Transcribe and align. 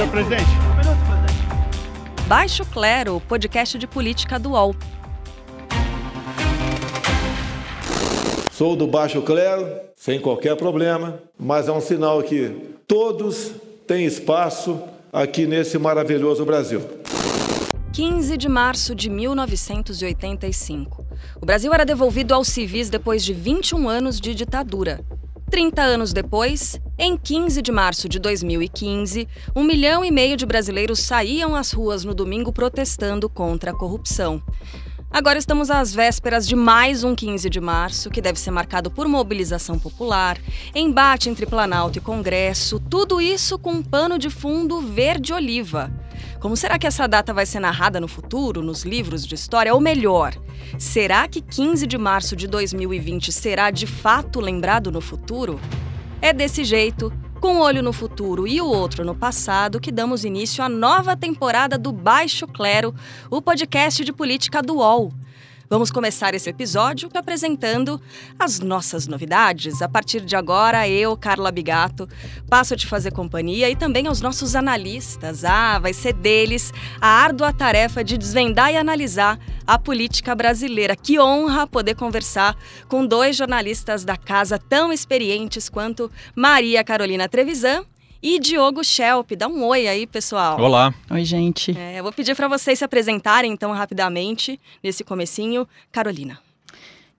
Senhor 0.00 0.12
presidente. 0.12 0.44
Um 0.44 0.76
minuto, 0.78 0.96
presidente. 1.06 2.26
Baixo 2.26 2.64
Clero, 2.64 3.16
o 3.16 3.20
podcast 3.20 3.76
de 3.76 3.86
política 3.86 4.38
do 4.38 4.52
UOL. 4.52 4.74
Sou 8.50 8.74
do 8.74 8.86
baixo 8.86 9.20
clero, 9.20 9.68
sem 9.94 10.18
qualquer 10.18 10.56
problema, 10.56 11.20
mas 11.38 11.68
é 11.68 11.72
um 11.72 11.82
sinal 11.82 12.22
que 12.22 12.78
todos 12.88 13.52
têm 13.86 14.06
espaço 14.06 14.80
aqui 15.12 15.46
nesse 15.46 15.76
maravilhoso 15.76 16.46
Brasil. 16.46 16.80
15 17.92 18.38
de 18.38 18.48
março 18.48 18.94
de 18.94 19.10
1985. 19.10 21.04
O 21.42 21.44
Brasil 21.44 21.74
era 21.74 21.84
devolvido 21.84 22.32
aos 22.32 22.48
civis 22.48 22.88
depois 22.88 23.22
de 23.22 23.34
21 23.34 23.86
anos 23.86 24.18
de 24.18 24.34
ditadura. 24.34 25.04
30 25.50 25.82
anos 25.82 26.12
depois, 26.12 26.80
em 26.96 27.16
15 27.16 27.60
de 27.60 27.72
março 27.72 28.08
de 28.08 28.20
2015, 28.20 29.26
um 29.54 29.64
milhão 29.64 30.04
e 30.04 30.10
meio 30.10 30.36
de 30.36 30.46
brasileiros 30.46 31.00
saíam 31.00 31.56
às 31.56 31.72
ruas 31.72 32.04
no 32.04 32.14
domingo 32.14 32.52
protestando 32.52 33.28
contra 33.28 33.72
a 33.72 33.74
corrupção. 33.74 34.40
Agora 35.10 35.40
estamos 35.40 35.68
às 35.68 35.92
vésperas 35.92 36.46
de 36.46 36.54
mais 36.54 37.02
um 37.02 37.16
15 37.16 37.50
de 37.50 37.60
março, 37.60 38.10
que 38.10 38.20
deve 38.20 38.38
ser 38.38 38.52
marcado 38.52 38.92
por 38.92 39.08
mobilização 39.08 39.76
popular, 39.76 40.38
embate 40.72 41.28
entre 41.28 41.46
Planalto 41.46 41.98
e 41.98 42.00
Congresso, 42.00 42.78
tudo 42.78 43.20
isso 43.20 43.58
com 43.58 43.72
um 43.72 43.82
pano 43.82 44.20
de 44.20 44.30
fundo 44.30 44.80
verde-oliva. 44.80 45.90
Como 46.40 46.56
será 46.56 46.78
que 46.78 46.86
essa 46.86 47.06
data 47.06 47.34
vai 47.34 47.44
ser 47.44 47.60
narrada 47.60 48.00
no 48.00 48.08
futuro, 48.08 48.62
nos 48.62 48.82
livros 48.82 49.26
de 49.26 49.34
história? 49.34 49.74
Ou 49.74 49.80
melhor, 49.80 50.34
será 50.78 51.28
que 51.28 51.42
15 51.42 51.86
de 51.86 51.98
março 51.98 52.34
de 52.34 52.46
2020 52.46 53.30
será 53.30 53.70
de 53.70 53.86
fato 53.86 54.40
lembrado 54.40 54.90
no 54.90 55.02
futuro? 55.02 55.60
É 56.22 56.32
desse 56.32 56.64
jeito 56.64 57.12
com 57.42 57.56
um 57.56 57.60
olho 57.60 57.82
no 57.82 57.92
futuro 57.92 58.48
e 58.48 58.58
o 58.58 58.66
outro 58.66 59.04
no 59.04 59.14
passado, 59.14 59.78
que 59.78 59.92
damos 59.92 60.24
início 60.24 60.64
à 60.64 60.68
nova 60.68 61.14
temporada 61.14 61.76
do 61.76 61.92
Baixo 61.92 62.46
Clero, 62.46 62.94
o 63.30 63.42
podcast 63.42 64.02
de 64.02 64.12
política 64.12 64.62
do 64.62 64.76
UOL. 64.76 65.12
Vamos 65.72 65.92
começar 65.92 66.34
esse 66.34 66.50
episódio 66.50 67.08
apresentando 67.14 68.02
as 68.36 68.58
nossas 68.58 69.06
novidades. 69.06 69.80
A 69.80 69.88
partir 69.88 70.20
de 70.22 70.34
agora, 70.34 70.88
eu, 70.88 71.16
Carla 71.16 71.52
Bigato, 71.52 72.08
passo 72.48 72.74
a 72.74 72.76
te 72.76 72.88
fazer 72.88 73.12
companhia 73.12 73.70
e 73.70 73.76
também 73.76 74.08
aos 74.08 74.20
nossos 74.20 74.56
analistas. 74.56 75.44
Ah, 75.44 75.78
vai 75.78 75.92
ser 75.92 76.12
deles 76.12 76.72
a 77.00 77.06
árdua 77.06 77.52
tarefa 77.52 78.02
de 78.02 78.18
desvendar 78.18 78.72
e 78.72 78.76
analisar 78.76 79.38
a 79.64 79.78
política 79.78 80.34
brasileira. 80.34 80.96
Que 80.96 81.20
honra 81.20 81.68
poder 81.68 81.94
conversar 81.94 82.56
com 82.88 83.06
dois 83.06 83.36
jornalistas 83.36 84.04
da 84.04 84.16
casa 84.16 84.58
tão 84.58 84.92
experientes 84.92 85.68
quanto 85.68 86.10
Maria 86.34 86.82
Carolina 86.82 87.28
Trevisan 87.28 87.84
e 88.22 88.38
Diogo 88.38 88.84
Schelp. 88.84 89.32
Dá 89.32 89.48
um 89.48 89.64
oi 89.64 89.88
aí, 89.88 90.06
pessoal. 90.06 90.60
Olá. 90.60 90.94
Oi, 91.10 91.24
gente. 91.24 91.76
É, 91.76 91.98
eu 91.98 92.02
vou 92.02 92.12
pedir 92.12 92.34
para 92.34 92.48
vocês 92.48 92.78
se 92.78 92.84
apresentarem 92.84 93.52
então 93.52 93.72
rapidamente 93.72 94.60
nesse 94.82 95.02
comecinho. 95.04 95.66
Carolina. 95.90 96.38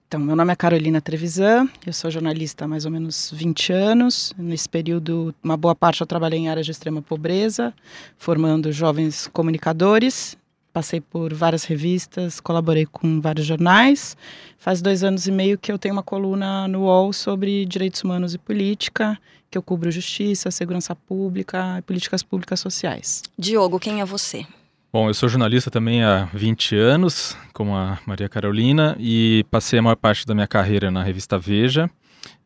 Então, 0.07 0.19
meu 0.19 0.35
nome 0.35 0.51
é 0.51 0.55
Carolina 0.57 0.99
Trevisan, 0.99 1.69
eu 1.87 1.93
sou 1.93 2.11
jornalista 2.11 2.65
há 2.65 2.67
mais 2.67 2.83
ou 2.83 2.91
menos 2.91 3.31
20 3.33 3.71
anos. 3.71 4.33
Nesse 4.37 4.67
período, 4.67 5.33
uma 5.41 5.55
boa 5.55 5.73
parte 5.73 6.01
eu 6.01 6.05
trabalhei 6.05 6.37
em 6.37 6.49
áreas 6.49 6.65
de 6.65 6.73
extrema 6.73 7.01
pobreza, 7.01 7.73
formando 8.17 8.73
jovens 8.73 9.29
comunicadores. 9.31 10.37
Passei 10.73 11.01
por 11.01 11.33
várias 11.33 11.65
revistas, 11.65 12.39
colaborei 12.39 12.85
com 12.85 13.19
vários 13.19 13.45
jornais. 13.45 14.15
Faz 14.57 14.81
dois 14.81 15.03
anos 15.03 15.27
e 15.27 15.31
meio 15.31 15.57
que 15.57 15.71
eu 15.71 15.77
tenho 15.77 15.93
uma 15.93 16.03
coluna 16.03 16.67
no 16.67 16.83
UOL 16.83 17.11
sobre 17.11 17.65
direitos 17.65 18.01
humanos 18.03 18.33
e 18.33 18.37
política, 18.37 19.19
que 19.49 19.57
eu 19.57 19.61
cubro 19.61 19.91
justiça, 19.91 20.49
segurança 20.49 20.95
pública 20.95 21.77
e 21.79 21.81
políticas 21.81 22.23
públicas 22.23 22.59
sociais. 22.59 23.21
Diogo, 23.37 23.79
quem 23.79 23.99
é 23.99 24.05
você? 24.05 24.45
Bom, 24.93 25.09
eu 25.09 25.13
sou 25.13 25.27
jornalista 25.27 25.71
também 25.71 26.03
há 26.03 26.29
20 26.33 26.75
anos, 26.75 27.37
como 27.53 27.75
a 27.75 27.97
Maria 28.05 28.27
Carolina, 28.27 28.95
e 28.99 29.45
passei 29.49 29.79
a 29.79 29.81
maior 29.81 29.95
parte 29.95 30.25
da 30.25 30.33
minha 30.33 30.47
carreira 30.47 30.91
na 30.91 31.01
revista 31.03 31.37
Veja, 31.37 31.89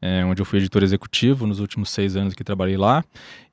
é, 0.01 0.23
onde 0.25 0.41
eu 0.41 0.45
fui 0.45 0.59
editor 0.59 0.83
executivo 0.83 1.45
nos 1.47 1.59
últimos 1.59 1.89
seis 1.89 2.15
anos 2.15 2.33
que 2.33 2.43
trabalhei 2.43 2.77
lá. 2.77 3.03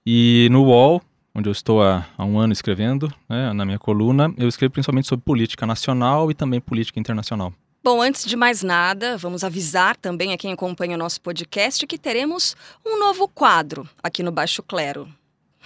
E 0.05 0.49
no 0.51 0.65
UOL, 0.65 1.01
onde 1.35 1.49
eu 1.49 1.53
estou 1.53 1.83
há, 1.83 2.07
há 2.17 2.25
um 2.25 2.39
ano 2.39 2.53
escrevendo, 2.53 3.13
né, 3.29 3.53
na 3.53 3.65
minha 3.65 3.79
coluna, 3.79 4.33
eu 4.37 4.49
escrevo 4.49 4.73
principalmente 4.73 5.09
sobre 5.09 5.25
política 5.25 5.67
nacional 5.67 6.31
e 6.31 6.35
também 6.35 6.61
política 6.61 7.01
internacional. 7.01 7.53
Bom, 7.85 8.01
antes 8.01 8.25
de 8.25 8.37
mais 8.37 8.63
nada, 8.63 9.17
vamos 9.17 9.43
avisar 9.43 9.97
também 9.97 10.33
a 10.33 10.39
quem 10.39 10.53
acompanha 10.53 10.95
o 10.95 10.99
nosso 10.99 11.21
podcast 11.21 11.85
que 11.85 11.99
teremos 11.99 12.55
um 12.87 12.99
novo 12.99 13.27
quadro 13.27 13.89
aqui 14.01 14.23
no 14.23 14.31
Baixo 14.31 14.63
Clero. 14.63 15.09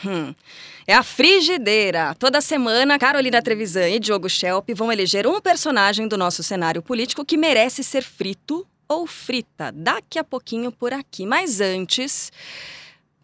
Hum, 0.04 0.34
é 0.86 0.94
a 0.94 1.02
frigideira. 1.02 2.14
Toda 2.14 2.40
semana, 2.40 2.98
Carolina 2.98 3.42
Trevisan 3.42 3.88
e 3.88 3.98
Diogo 3.98 4.28
Schelp 4.28 4.68
vão 4.74 4.92
eleger 4.92 5.26
um 5.26 5.40
personagem 5.40 6.08
do 6.08 6.16
nosso 6.16 6.42
cenário 6.42 6.82
político 6.82 7.24
que 7.24 7.36
merece 7.36 7.82
ser 7.82 8.02
frito 8.02 8.66
ou 8.88 9.06
frita 9.06 9.72
daqui 9.72 10.18
a 10.18 10.24
pouquinho 10.24 10.70
por 10.70 10.92
aqui. 10.92 11.26
Mas 11.26 11.60
antes, 11.60 12.30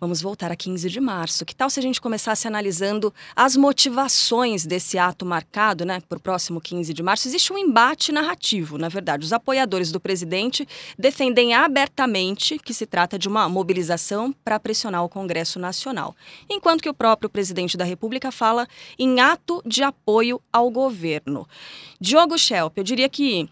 Vamos 0.02 0.20
voltar 0.20 0.50
a 0.50 0.56
15 0.56 0.90
de 0.90 1.00
março. 1.00 1.44
Que 1.44 1.54
tal 1.54 1.70
se 1.70 1.78
a 1.78 1.82
gente 1.82 2.00
começasse 2.00 2.48
analisando 2.48 3.14
as 3.36 3.56
motivações 3.56 4.66
desse 4.66 4.98
ato 4.98 5.24
marcado, 5.24 5.84
né, 5.84 6.02
para 6.08 6.18
o 6.18 6.20
próximo 6.20 6.60
15 6.60 6.92
de 6.92 7.04
março? 7.04 7.28
Existe 7.28 7.52
um 7.52 7.56
embate 7.56 8.10
narrativo, 8.10 8.76
na 8.76 8.88
verdade. 8.88 9.24
Os 9.24 9.32
apoiadores 9.32 9.92
do 9.92 10.00
presidente 10.00 10.66
defendem 10.98 11.54
abertamente 11.54 12.58
que 12.58 12.74
se 12.74 12.84
trata 12.84 13.16
de 13.16 13.28
uma 13.28 13.48
mobilização 13.48 14.34
para 14.44 14.58
pressionar 14.58 15.04
o 15.04 15.08
Congresso 15.08 15.60
Nacional, 15.60 16.16
enquanto 16.50 16.82
que 16.82 16.90
o 16.90 16.94
próprio 16.94 17.30
presidente 17.30 17.76
da 17.76 17.84
República 17.84 18.32
fala 18.32 18.66
em 18.98 19.20
ato 19.20 19.62
de 19.64 19.84
apoio 19.84 20.42
ao 20.52 20.68
governo. 20.68 21.46
Diogo 22.00 22.36
Schelp, 22.36 22.76
eu 22.76 22.82
diria 22.82 23.08
que 23.08 23.48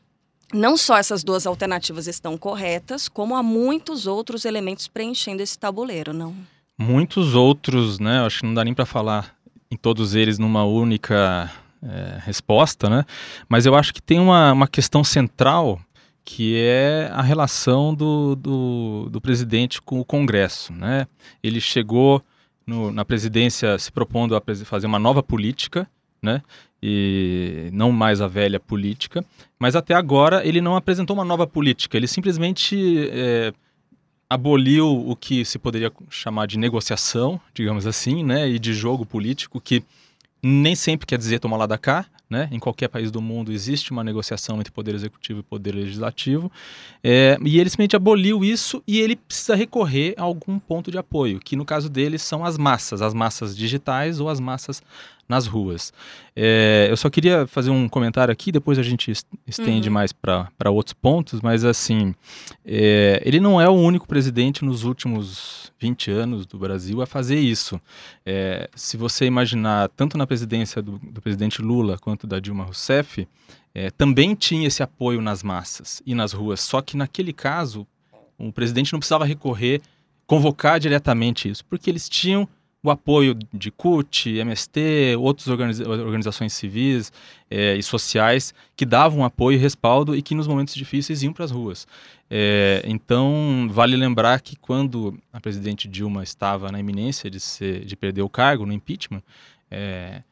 não 0.53 0.77
só 0.77 0.97
essas 0.97 1.22
duas 1.22 1.47
alternativas 1.47 2.06
estão 2.06 2.37
corretas, 2.37 3.09
como 3.09 3.34
há 3.34 3.43
muitos 3.43 4.06
outros 4.06 4.44
elementos 4.44 4.88
preenchendo 4.88 5.43
esse 5.43 5.59
tabuleiro, 5.59 6.12
não? 6.12 6.34
Muitos 6.78 7.34
outros, 7.34 7.99
né? 7.99 8.25
Acho 8.25 8.41
que 8.41 8.47
não 8.47 8.55
dá 8.55 8.65
nem 8.65 8.75
para 8.75 8.87
falar 8.87 9.34
em 9.71 9.77
todos 9.77 10.15
eles 10.15 10.39
numa 10.39 10.65
única 10.65 11.50
é, 11.83 12.19
resposta, 12.25 12.89
né? 12.89 13.05
Mas 13.49 13.66
eu 13.66 13.75
acho 13.75 13.94
que 13.94 14.03
tem 14.03 14.19
uma, 14.19 14.53
uma 14.53 14.66
questão 14.66 15.05
central 15.05 15.81
que 16.25 16.56
é 16.56 17.10
a 17.12 17.22
relação 17.22 17.94
do, 17.94 18.37
do, 18.37 19.09
do 19.10 19.21
presidente 19.21 19.81
com 19.81 20.00
o 20.00 20.05
Congresso, 20.05 20.72
né? 20.72 21.06
Ele 21.43 21.60
chegou 21.60 22.22
no, 22.66 22.93
na 22.93 23.05
presidência 23.05 23.78
se 23.78 23.91
propondo 23.91 24.37
a 24.37 24.43
fazer 24.65 24.87
uma 24.87 24.99
nova 24.99 25.22
política, 25.22 25.89
né? 26.22 26.42
e 26.82 27.69
não 27.72 27.92
mais 27.92 28.20
a 28.20 28.26
velha 28.26 28.58
política, 28.58 29.25
mas 29.58 29.76
até 29.76 29.94
agora 29.94 30.47
ele 30.47 30.60
não 30.60 30.76
apresentou 30.76 31.14
uma 31.14 31.25
nova 31.25 31.47
política, 31.47 31.97
ele 31.97 32.06
simplesmente 32.06 33.08
é, 33.12 33.53
aboliu 34.28 34.86
o 34.88 35.14
que 35.14 35.44
se 35.44 35.59
poderia 35.59 35.92
chamar 36.09 36.47
de 36.47 36.59
negociação, 36.59 37.41
digamos 37.53 37.86
assim, 37.86 38.25
né, 38.25 38.48
e 38.48 38.59
de 38.59 38.72
jogo 38.72 39.04
político, 39.04 39.60
que 39.60 39.82
nem 40.42 40.75
sempre 40.75 41.06
quer 41.06 41.19
dizer 41.19 41.38
tomar 41.38 41.59
lá 41.59 41.66
da 41.66 41.76
cá, 41.76 42.06
né? 42.30 42.48
Em 42.53 42.60
qualquer 42.60 42.86
país 42.86 43.10
do 43.10 43.20
mundo 43.20 43.50
existe 43.50 43.91
uma 43.91 44.04
negociação 44.04 44.60
entre 44.60 44.72
poder 44.72 44.94
executivo 44.94 45.41
e 45.41 45.42
poder 45.42 45.75
legislativo. 45.75 46.50
É, 47.03 47.36
e 47.44 47.59
ele 47.59 47.69
simplesmente 47.69 47.97
aboliu 47.97 48.44
isso 48.44 48.80
e 48.86 49.00
ele 49.00 49.16
precisa 49.16 49.56
recorrer 49.56 50.14
a 50.16 50.22
algum 50.22 50.59
ponto 50.60 50.92
de 50.92 50.97
apoio, 50.97 51.41
que 51.41 51.56
no 51.56 51.64
caso 51.64 51.91
dele 51.91 52.19
são 52.19 52.44
as 52.44 52.56
massas, 52.56 53.03
as 53.03 53.12
massas 53.12 53.56
digitais 53.56 54.20
ou 54.20 54.28
as 54.28 54.38
massas 54.38 54.80
nas 55.30 55.46
ruas. 55.46 55.92
É, 56.34 56.88
eu 56.91 56.96
só 56.96 57.08
queria 57.08 57.46
fazer 57.46 57.70
um 57.70 57.88
comentário 57.88 58.32
aqui, 58.32 58.50
depois 58.50 58.80
a 58.80 58.82
gente 58.82 59.12
estende 59.47 59.88
uhum. 59.88 59.94
mais 59.94 60.12
para 60.12 60.71
outros 60.71 60.92
pontos, 60.92 61.41
mas 61.41 61.65
assim, 61.65 62.12
é, 62.66 63.22
ele 63.24 63.38
não 63.38 63.60
é 63.60 63.68
o 63.68 63.72
único 63.72 64.09
presidente 64.09 64.65
nos 64.65 64.82
últimos 64.82 65.72
20 65.78 66.10
anos 66.10 66.47
do 66.47 66.59
Brasil 66.59 67.00
a 67.00 67.06
fazer 67.06 67.38
isso. 67.38 67.80
É, 68.27 68.68
se 68.74 68.97
você 68.97 69.24
imaginar, 69.24 69.88
tanto 69.91 70.18
na 70.18 70.27
presidência 70.27 70.82
do, 70.82 70.98
do 70.98 71.22
presidente 71.22 71.62
Lula 71.62 71.97
quanto 71.97 72.26
da 72.26 72.41
Dilma 72.41 72.65
Rousseff, 72.65 73.28
é, 73.72 73.88
também 73.88 74.34
tinha 74.34 74.66
esse 74.66 74.83
apoio 74.83 75.21
nas 75.21 75.44
massas 75.44 76.03
e 76.04 76.12
nas 76.12 76.33
ruas, 76.33 76.59
só 76.59 76.83
que 76.83 76.97
naquele 76.97 77.33
caso, 77.33 77.86
o 78.36 78.53
presidente 78.53 78.92
não 78.92 78.98
precisava 78.98 79.24
recorrer, 79.24 79.80
convocar 80.26 80.80
diretamente 80.80 81.48
isso, 81.48 81.65
porque 81.66 81.88
eles 81.88 82.09
tinham 82.09 82.48
o 82.82 82.91
apoio 82.91 83.36
de 83.53 83.71
CUT, 83.71 84.38
MST, 84.38 85.16
outras 85.18 85.48
organiza 85.48 85.88
organizações 85.88 86.53
civis 86.54 87.12
é, 87.50 87.77
e 87.77 87.82
sociais 87.82 88.54
que 88.74 88.86
davam 88.86 89.22
apoio 89.24 89.56
e 89.56 89.60
respaldo 89.60 90.16
e 90.16 90.22
que 90.22 90.34
nos 90.34 90.47
momentos 90.47 90.74
difíceis 90.74 91.22
iam 91.22 91.32
para 91.32 91.44
as 91.44 91.50
ruas. 91.50 91.86
É, 92.30 92.82
então, 92.86 93.68
vale 93.71 93.97
lembrar 93.97 94.41
que 94.41 94.56
quando 94.56 95.18
a 95.32 95.41
presidente 95.41 95.86
Dilma 95.86 96.22
estava 96.22 96.72
na 96.72 96.80
iminência 96.80 97.28
de, 97.28 97.41
ser, 97.41 97.84
de 97.84 97.97
perder 97.97 98.22
o 98.22 98.28
cargo 98.30 98.65
no 98.65 98.72
impeachment, 98.72 99.22
é, 99.71 100.22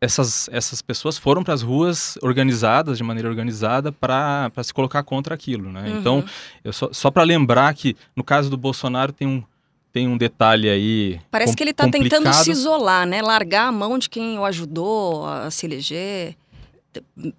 essas, 0.00 0.48
essas 0.52 0.82
pessoas 0.82 1.18
foram 1.18 1.42
para 1.42 1.54
as 1.54 1.62
ruas 1.62 2.16
organizadas, 2.22 2.98
de 2.98 3.02
maneira 3.02 3.28
organizada, 3.28 3.90
para 3.90 4.52
se 4.62 4.72
colocar 4.72 5.02
contra 5.02 5.34
aquilo. 5.34 5.72
Né? 5.72 5.88
Uhum. 5.88 5.98
Então, 5.98 6.24
só, 6.70 6.92
só 6.92 7.10
para 7.10 7.24
lembrar 7.24 7.74
que 7.74 7.96
no 8.14 8.22
caso 8.22 8.48
do 8.48 8.56
Bolsonaro 8.56 9.12
tem 9.12 9.26
um 9.26 9.42
tem 9.96 10.06
um 10.06 10.18
detalhe 10.18 10.68
aí. 10.68 11.18
Parece 11.30 11.52
com- 11.52 11.56
que 11.56 11.62
ele 11.62 11.70
está 11.70 11.88
tentando 11.88 12.30
se 12.34 12.50
isolar, 12.50 13.06
né? 13.06 13.22
Largar 13.22 13.68
a 13.68 13.72
mão 13.72 13.98
de 13.98 14.10
quem 14.10 14.38
o 14.38 14.44
ajudou 14.44 15.26
a 15.26 15.50
se 15.50 15.64
eleger, 15.64 16.36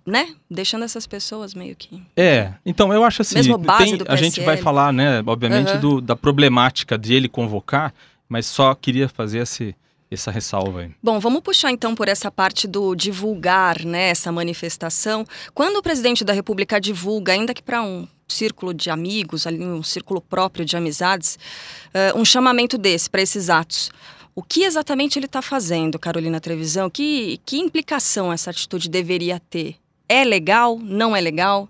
né? 0.03 0.33
Deixando 0.49 0.83
essas 0.83 1.05
pessoas 1.05 1.53
meio 1.53 1.75
que. 1.75 2.01
É, 2.15 2.53
então 2.65 2.91
eu 2.91 3.03
acho 3.03 3.21
assim, 3.21 3.35
Mesmo 3.35 3.59
base 3.59 3.83
tem- 3.85 3.97
do 3.97 4.05
a 4.07 4.15
gente 4.15 4.37
vai 4.39 4.55
PSL. 4.55 4.63
falar, 4.63 4.91
né, 4.91 5.21
obviamente, 5.23 5.69
Aham. 5.69 5.79
do- 5.79 6.01
da 6.01 6.15
problemática 6.15 6.97
de 6.97 7.13
ele 7.13 7.29
convocar, 7.29 7.93
mas 8.27 8.47
só 8.47 8.73
queria 8.73 9.07
fazer 9.07 9.37
esse, 9.37 9.75
essa 10.15 10.31
ressalva 10.31 10.81
aí. 10.81 10.91
Bom, 11.01 11.19
vamos 11.19 11.41
puxar 11.41 11.71
então 11.71 11.93
por 11.93 12.07
essa 12.07 12.31
parte 12.31 12.67
do 12.67 12.95
divulgar, 12.95 13.83
né, 13.83 14.09
essa 14.09 14.31
manifestação. 14.31 15.25
Quando 15.53 15.77
o 15.77 15.83
presidente 15.83 16.23
da 16.23 16.33
República 16.33 16.79
divulga, 16.79 17.33
ainda 17.33 17.53
que 17.53 17.61
para 17.61 17.81
um 17.81 18.07
círculo 18.27 18.73
de 18.73 18.89
amigos, 18.89 19.47
ali 19.47 19.63
um 19.63 19.83
círculo 19.83 20.21
próprio 20.21 20.65
de 20.65 20.75
amizades, 20.75 21.37
eh, 21.93 22.13
um 22.15 22.25
chamamento 22.25 22.77
desse 22.77 23.09
para 23.09 23.21
esses 23.21 23.49
atos. 23.49 23.89
O 24.35 24.43
que 24.43 24.63
exatamente 24.63 25.17
ele 25.17 25.25
está 25.25 25.41
fazendo, 25.41 25.97
Carolina 25.97 26.39
Trevisão? 26.39 26.89
Que, 26.89 27.39
que 27.45 27.57
implicação 27.57 28.31
essa 28.31 28.51
atitude 28.51 28.89
deveria 28.89 29.39
ter? 29.39 29.77
É 30.07 30.23
legal? 30.23 30.77
Não 30.77 31.15
é 31.15 31.21
legal? 31.21 31.67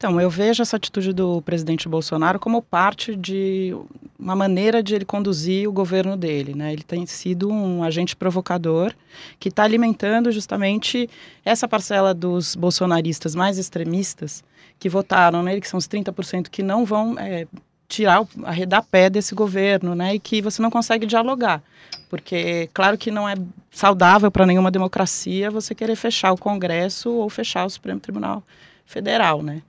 Então, 0.00 0.18
eu 0.18 0.30
vejo 0.30 0.62
essa 0.62 0.78
atitude 0.78 1.12
do 1.12 1.42
presidente 1.42 1.86
Bolsonaro 1.86 2.40
como 2.40 2.62
parte 2.62 3.14
de 3.14 3.76
uma 4.18 4.34
maneira 4.34 4.82
de 4.82 4.94
ele 4.94 5.04
conduzir 5.04 5.68
o 5.68 5.72
governo 5.72 6.16
dele. 6.16 6.54
Né? 6.54 6.72
Ele 6.72 6.82
tem 6.82 7.04
sido 7.04 7.50
um 7.50 7.84
agente 7.84 8.16
provocador 8.16 8.94
que 9.38 9.50
está 9.50 9.62
alimentando 9.62 10.32
justamente 10.32 11.06
essa 11.44 11.68
parcela 11.68 12.14
dos 12.14 12.56
bolsonaristas 12.56 13.34
mais 13.34 13.58
extremistas 13.58 14.42
que 14.78 14.88
votaram 14.88 15.42
nele, 15.42 15.60
que 15.60 15.68
são 15.68 15.76
os 15.76 15.86
30% 15.86 16.48
que 16.48 16.62
não 16.62 16.86
vão 16.86 17.18
é, 17.18 17.46
tirar, 17.86 18.26
arredar 18.44 18.82
pé 18.90 19.10
desse 19.10 19.34
governo, 19.34 19.94
né? 19.94 20.14
e 20.14 20.18
que 20.18 20.40
você 20.40 20.62
não 20.62 20.70
consegue 20.70 21.04
dialogar. 21.04 21.62
Porque, 22.08 22.70
claro 22.72 22.96
que 22.96 23.10
não 23.10 23.28
é 23.28 23.34
saudável 23.70 24.30
para 24.30 24.46
nenhuma 24.46 24.70
democracia 24.70 25.50
você 25.50 25.74
querer 25.74 25.94
fechar 25.94 26.32
o 26.32 26.38
Congresso 26.38 27.10
ou 27.10 27.28
fechar 27.28 27.66
o 27.66 27.70
Supremo 27.70 28.00
Tribunal 28.00 28.42
Federal, 28.86 29.42
né? 29.42 29.60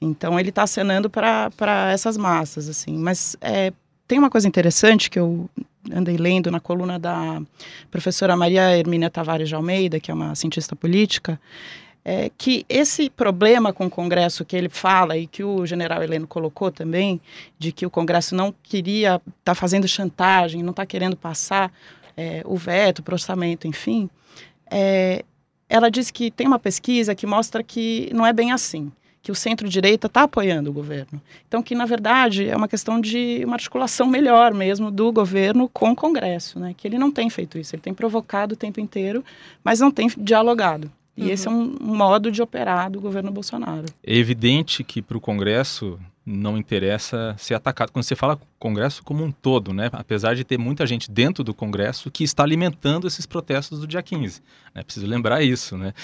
Então 0.00 0.38
ele 0.38 0.50
está 0.50 0.62
acenando 0.62 1.10
para 1.10 1.90
essas 1.92 2.16
massas, 2.16 2.68
assim. 2.68 2.96
Mas 2.96 3.36
é, 3.40 3.72
tem 4.06 4.18
uma 4.18 4.30
coisa 4.30 4.46
interessante 4.46 5.10
que 5.10 5.18
eu 5.18 5.48
andei 5.92 6.16
lendo 6.16 6.50
na 6.50 6.60
coluna 6.60 6.98
da 6.98 7.42
professora 7.90 8.36
Maria 8.36 8.76
Hermínia 8.76 9.10
Tavares 9.10 9.48
de 9.48 9.54
Almeida, 9.54 9.98
que 9.98 10.10
é 10.10 10.14
uma 10.14 10.34
cientista 10.34 10.76
política, 10.76 11.40
é 12.04 12.30
que 12.36 12.64
esse 12.68 13.10
problema 13.10 13.72
com 13.72 13.86
o 13.86 13.90
Congresso 13.90 14.44
que 14.44 14.56
ele 14.56 14.68
fala 14.68 15.16
e 15.16 15.26
que 15.26 15.42
o 15.42 15.66
general 15.66 16.02
Heleno 16.02 16.26
colocou 16.26 16.70
também, 16.70 17.20
de 17.58 17.72
que 17.72 17.84
o 17.84 17.90
Congresso 17.90 18.34
não 18.34 18.54
queria, 18.62 19.20
está 19.40 19.54
fazendo 19.54 19.86
chantagem, 19.88 20.62
não 20.62 20.70
está 20.70 20.86
querendo 20.86 21.16
passar 21.16 21.72
é, 22.16 22.42
o 22.44 22.56
veto 22.56 23.00
o 23.06 23.12
orçamento, 23.12 23.66
enfim, 23.66 24.08
é, 24.70 25.24
ela 25.68 25.90
diz 25.90 26.10
que 26.10 26.30
tem 26.30 26.46
uma 26.46 26.58
pesquisa 26.58 27.14
que 27.14 27.26
mostra 27.26 27.62
que 27.62 28.10
não 28.14 28.26
é 28.26 28.32
bem 28.32 28.52
assim 28.52 28.90
que 29.22 29.32
o 29.32 29.34
centro-direita 29.34 30.06
está 30.06 30.22
apoiando 30.22 30.70
o 30.70 30.72
governo. 30.72 31.20
Então, 31.46 31.62
que 31.62 31.74
na 31.74 31.84
verdade 31.84 32.48
é 32.48 32.56
uma 32.56 32.68
questão 32.68 33.00
de 33.00 33.42
uma 33.44 33.54
articulação 33.56 34.06
melhor 34.06 34.54
mesmo 34.54 34.90
do 34.90 35.12
governo 35.12 35.68
com 35.68 35.90
o 35.90 35.96
Congresso, 35.96 36.58
né? 36.58 36.74
Que 36.76 36.86
ele 36.88 36.98
não 36.98 37.10
tem 37.10 37.28
feito 37.28 37.58
isso, 37.58 37.74
ele 37.74 37.82
tem 37.82 37.92
provocado 37.92 38.54
o 38.54 38.56
tempo 38.56 38.80
inteiro, 38.80 39.24
mas 39.62 39.80
não 39.80 39.90
tem 39.90 40.08
dialogado. 40.16 40.90
E 41.16 41.22
Uhum. 41.24 41.30
esse 41.30 41.48
é 41.48 41.50
um, 41.50 41.76
um 41.80 41.96
modo 41.96 42.30
de 42.30 42.40
operar 42.40 42.88
do 42.90 43.00
governo 43.00 43.30
Bolsonaro. 43.32 43.86
É 44.04 44.14
evidente 44.16 44.84
que 44.84 45.02
para 45.02 45.16
o 45.18 45.20
Congresso 45.20 45.98
não 46.28 46.58
interessa 46.58 47.34
ser 47.38 47.54
atacado. 47.54 47.90
Quando 47.90 48.04
você 48.04 48.14
fala 48.14 48.38
Congresso 48.58 49.02
como 49.02 49.24
um 49.24 49.30
todo, 49.30 49.72
né? 49.72 49.88
apesar 49.92 50.34
de 50.34 50.44
ter 50.44 50.58
muita 50.58 50.86
gente 50.86 51.10
dentro 51.10 51.42
do 51.42 51.54
Congresso 51.54 52.10
que 52.10 52.22
está 52.22 52.42
alimentando 52.42 53.06
esses 53.06 53.24
protestos 53.24 53.80
do 53.80 53.86
dia 53.86 54.02
15. 54.02 54.42
Né? 54.74 54.82
Preciso 54.82 55.06
lembrar 55.06 55.42
isso. 55.42 55.76
Né? 55.78 55.94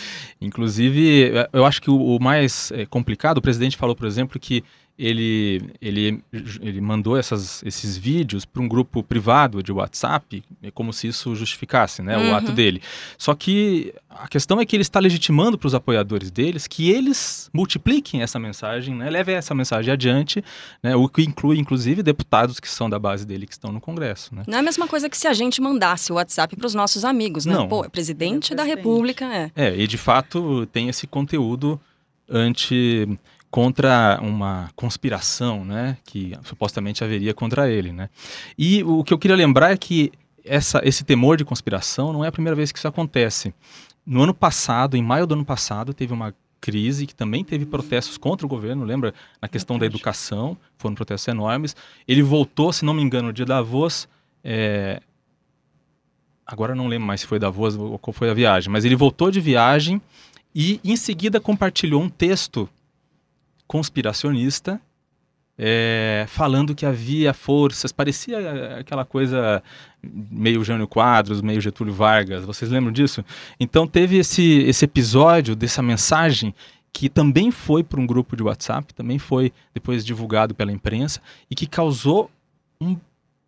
Inclusive, 0.40 1.32
eu 1.52 1.66
acho 1.66 1.82
que 1.82 1.90
o, 1.90 2.16
o 2.16 2.22
mais 2.22 2.72
eh, 2.72 2.86
complicado, 2.86 3.38
o 3.38 3.42
presidente 3.42 3.76
falou, 3.76 3.94
por 3.94 4.06
exemplo, 4.06 4.40
que 4.40 4.64
ele, 4.96 5.60
ele, 5.82 6.22
ele 6.62 6.80
mandou 6.80 7.16
essas, 7.16 7.62
esses 7.64 7.96
vídeos 7.96 8.44
para 8.44 8.62
um 8.62 8.68
grupo 8.68 9.02
privado 9.02 9.60
de 9.62 9.72
WhatsApp, 9.72 10.42
é 10.62 10.70
como 10.70 10.92
se 10.92 11.08
isso 11.08 11.34
justificasse 11.34 12.00
né, 12.00 12.16
Uhum. 12.16 12.30
o 12.30 12.34
ato 12.36 12.52
dele. 12.52 12.80
Só 13.18 13.34
que 13.34 13.92
a 14.08 14.28
questão 14.28 14.60
é 14.60 14.64
que 14.64 14.76
ele 14.76 14.82
está 14.82 15.00
legitimando 15.00 15.58
para 15.58 15.66
os 15.66 15.74
apoiadores 15.74 16.30
deles 16.30 16.68
que 16.68 16.90
eles 16.90 17.50
multipliquem 17.52 18.22
essa 18.22 18.38
mensagem, 18.38 18.94
né, 18.94 19.10
levem 19.10 19.34
essa 19.34 19.52
mensagem 19.54 19.92
adiante, 19.92 20.44
né, 20.80 20.94
o 20.94 21.08
que 21.08 21.22
inclui, 21.22 21.58
inclusive, 21.58 22.00
deputados 22.00 22.60
que 22.60 22.68
são 22.68 22.88
da 22.88 22.98
base 22.98 23.26
dele 23.26 23.46
que 23.48 23.52
estão 23.52 23.72
no 23.72 23.80
Congresso. 23.80 24.32
Né? 24.32 24.44
Não 24.46 24.56
é 24.58 24.60
a 24.60 24.62
mesma 24.62 24.86
coisa 24.86 25.08
que 25.10 25.18
se 25.18 25.26
a 25.26 25.32
gente 25.32 25.60
mandasse 25.60 26.12
o 26.12 26.14
WhatsApp 26.14 26.54
para 26.54 26.66
os 26.66 26.74
nossos 26.74 27.04
amigos, 27.04 27.44
né? 27.46 27.54
Não. 27.54 27.66
Pô, 27.68 27.84
é 27.84 27.88
presidente 27.88 28.52
É 28.52 28.56
da 28.56 28.62
presidente. 28.62 28.84
República, 28.86 29.24
é. 29.34 29.50
É, 29.56 29.76
e 29.76 29.88
de 29.88 29.98
fato 29.98 30.66
tem 30.66 30.88
esse 30.88 31.06
conteúdo 31.06 31.80
anti 32.30 33.08
contra 33.54 34.18
uma 34.20 34.68
conspiração, 34.74 35.64
né, 35.64 35.96
que 36.04 36.36
supostamente 36.42 37.04
haveria 37.04 37.32
contra 37.32 37.70
ele, 37.70 37.92
né? 37.92 38.10
E 38.58 38.82
o 38.82 39.04
que 39.04 39.14
eu 39.14 39.18
queria 39.18 39.36
lembrar 39.36 39.70
é 39.70 39.76
que 39.76 40.10
essa, 40.44 40.80
esse 40.82 41.04
temor 41.04 41.36
de 41.36 41.44
conspiração 41.44 42.12
não 42.12 42.24
é 42.24 42.26
a 42.26 42.32
primeira 42.32 42.56
vez 42.56 42.72
que 42.72 42.78
isso 42.78 42.88
acontece. 42.88 43.54
No 44.04 44.24
ano 44.24 44.34
passado, 44.34 44.96
em 44.96 45.02
maio 45.04 45.24
do 45.24 45.34
ano 45.34 45.44
passado, 45.44 45.94
teve 45.94 46.12
uma 46.12 46.34
crise 46.60 47.06
que 47.06 47.14
também 47.14 47.44
teve 47.44 47.64
protestos 47.64 48.18
contra 48.18 48.44
o 48.44 48.48
governo, 48.48 48.84
lembra? 48.84 49.14
Na 49.40 49.46
questão 49.46 49.78
da 49.78 49.86
educação, 49.86 50.56
foram 50.76 50.96
protestos 50.96 51.28
enormes. 51.28 51.76
Ele 52.08 52.24
voltou, 52.24 52.72
se 52.72 52.84
não 52.84 52.92
me 52.92 53.02
engano, 53.02 53.32
de 53.32 53.44
Davos, 53.44 54.08
é, 54.42 55.00
agora 56.44 56.74
não 56.74 56.88
lembro 56.88 57.06
mais 57.06 57.20
se 57.20 57.26
foi 57.28 57.38
Davos 57.38 57.76
ou 57.76 58.00
qual 58.00 58.12
foi 58.12 58.30
a 58.30 58.34
viagem, 58.34 58.68
mas 58.68 58.84
ele 58.84 58.96
voltou 58.96 59.30
de 59.30 59.40
viagem 59.40 60.02
e 60.52 60.80
em 60.82 60.96
seguida 60.96 61.40
compartilhou 61.40 62.02
um 62.02 62.08
texto 62.08 62.68
conspiracionista 63.66 64.80
é, 65.56 66.24
falando 66.28 66.74
que 66.74 66.84
havia 66.84 67.32
forças, 67.32 67.92
parecia 67.92 68.38
eh, 68.40 68.80
aquela 68.80 69.04
coisa 69.04 69.62
meio 70.02 70.64
Jânio 70.64 70.88
Quadros, 70.88 71.40
meio 71.40 71.60
Getúlio 71.60 71.94
Vargas, 71.94 72.44
vocês 72.44 72.70
lembram 72.70 72.92
disso? 72.92 73.24
Então 73.58 73.86
teve 73.86 74.18
esse, 74.18 74.62
esse 74.62 74.84
episódio 74.84 75.54
dessa 75.54 75.80
mensagem 75.80 76.52
que 76.92 77.08
também 77.08 77.50
foi 77.50 77.82
para 77.84 78.00
um 78.00 78.06
grupo 78.06 78.36
de 78.36 78.42
WhatsApp, 78.42 78.92
também 78.94 79.18
foi 79.18 79.52
depois 79.72 80.04
divulgado 80.04 80.54
pela 80.54 80.72
imprensa 80.72 81.20
e 81.48 81.54
que 81.54 81.66
causou 81.66 82.30
um, 82.80 82.96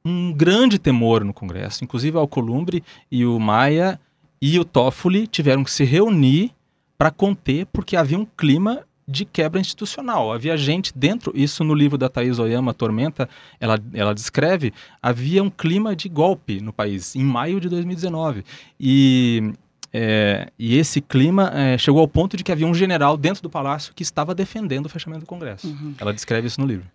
um 0.05 0.33
grande 0.33 0.79
temor 0.79 1.25
no 1.25 1.35
Congresso. 1.35 1.83
Inclusive, 1.83 2.17
Alcolumbre 2.17 2.83
e 3.11 3.25
o 3.27 3.39
Maia 3.39 4.01
e 4.41 4.59
o 4.59 4.65
Toffoli 4.65 5.27
tiveram 5.27 5.65
que 5.65 5.71
se 5.71 5.85
reunir 5.85 6.53
para 6.97 7.11
conter, 7.11 7.67
porque 7.67 7.97
havia 7.97 8.19
um 8.19 8.25
clima 8.25 8.86
de 9.09 9.25
quebra 9.25 9.61
institucional. 9.61 10.33
Havia 10.33 10.57
gente 10.57 10.93
dentro, 10.97 11.33
isso 11.35 11.63
no 11.63 11.75
livro 11.75 11.97
da 11.97 12.09
Thaís 12.09 12.39
Oyama, 12.39 12.75
Tormenta, 12.75 13.29
ela, 13.61 13.79
ela 13.95 14.15
descreve, 14.15 14.73
havia 15.01 15.43
um 15.43 15.51
clima 15.51 15.95
de 15.95 16.09
golpe 16.09 16.61
no 16.61 16.73
país, 16.73 17.15
em 17.15 17.23
maio 17.23 17.61
de 17.61 17.69
2019. 17.69 18.45
E, 18.81 19.53
é, 19.93 20.51
e 20.59 20.77
esse 20.77 21.01
clima 21.01 21.53
é, 21.55 21.79
chegou 21.79 22.01
ao 22.01 22.09
ponto 22.09 22.37
de 22.37 22.43
que 22.43 22.51
havia 22.51 22.67
um 22.67 22.75
general 22.75 23.17
dentro 23.17 23.43
do 23.43 23.51
palácio 23.51 23.95
que 23.95 24.03
estava 24.03 24.35
defendendo 24.35 24.87
o 24.87 24.89
fechamento 24.89 25.21
do 25.21 25.27
Congresso. 25.27 25.69
Uhum. 25.69 25.95
Ela 25.99 26.13
descreve 26.13 26.49
isso 26.49 26.61
no 26.61 26.67
livro. 26.67 26.87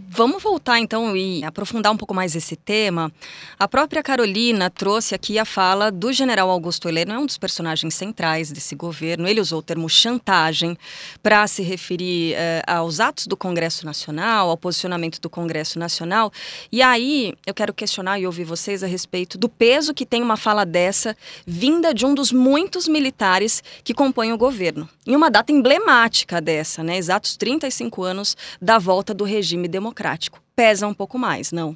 Vamos 0.00 0.40
voltar 0.40 0.78
então 0.78 1.16
e 1.16 1.42
aprofundar 1.42 1.90
um 1.90 1.96
pouco 1.96 2.14
mais 2.14 2.36
esse 2.36 2.54
tema. 2.54 3.10
A 3.58 3.66
própria 3.66 4.00
Carolina 4.00 4.70
trouxe 4.70 5.12
aqui 5.12 5.40
a 5.40 5.44
fala 5.44 5.90
do 5.90 6.12
general 6.12 6.48
Augusto 6.50 6.88
Heleno, 6.88 7.14
é 7.14 7.18
um 7.18 7.26
dos 7.26 7.36
personagens 7.36 7.94
centrais 7.94 8.52
desse 8.52 8.76
governo. 8.76 9.26
Ele 9.26 9.40
usou 9.40 9.58
o 9.58 9.62
termo 9.62 9.88
chantagem 9.88 10.78
para 11.20 11.44
se 11.48 11.62
referir 11.62 12.34
eh, 12.34 12.62
aos 12.64 13.00
atos 13.00 13.26
do 13.26 13.36
Congresso 13.36 13.84
Nacional, 13.84 14.48
ao 14.48 14.56
posicionamento 14.56 15.20
do 15.20 15.28
Congresso 15.28 15.80
Nacional. 15.80 16.32
E 16.70 16.80
aí 16.80 17.34
eu 17.44 17.52
quero 17.52 17.74
questionar 17.74 18.20
e 18.20 18.26
ouvir 18.26 18.44
vocês 18.44 18.84
a 18.84 18.86
respeito 18.86 19.36
do 19.36 19.48
peso 19.48 19.92
que 19.92 20.06
tem 20.06 20.22
uma 20.22 20.36
fala 20.36 20.64
dessa 20.64 21.16
vinda 21.44 21.92
de 21.92 22.06
um 22.06 22.14
dos 22.14 22.30
muitos 22.30 22.86
militares 22.86 23.64
que 23.82 23.92
compõem 23.92 24.32
o 24.32 24.38
governo. 24.38 24.88
Em 25.08 25.16
uma 25.16 25.30
data 25.30 25.50
emblemática 25.50 26.38
dessa, 26.38 26.84
né? 26.84 26.98
Exatos 26.98 27.34
35 27.34 28.02
anos 28.02 28.36
da 28.60 28.78
volta 28.78 29.14
do 29.14 29.24
regime 29.24 29.66
democrático. 29.66 30.38
Pesa 30.54 30.86
um 30.86 30.92
pouco 30.92 31.18
mais, 31.18 31.50
não? 31.50 31.74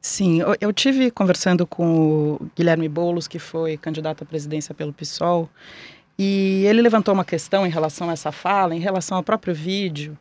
Sim, 0.00 0.40
eu, 0.60 0.72
tive 0.72 1.12
conversando 1.12 1.64
com 1.64 2.32
o 2.32 2.50
Guilherme 2.56 2.88
Boulos, 2.88 3.28
que 3.28 3.38
foi 3.38 3.76
candidato 3.76 4.24
à 4.24 4.26
presidência 4.26 4.74
pelo 4.74 4.92
PSOL, 4.92 5.48
e 6.18 6.64
ele 6.66 6.82
levantou 6.82 7.14
uma 7.14 7.24
questão 7.24 7.64
em 7.64 7.70
relação 7.70 8.10
a 8.10 8.14
essa 8.14 8.32
fala, 8.32 8.74
em 8.74 8.80
relação 8.80 9.16
ao 9.16 9.22
próprio 9.22 9.54
vídeo, 9.54 10.18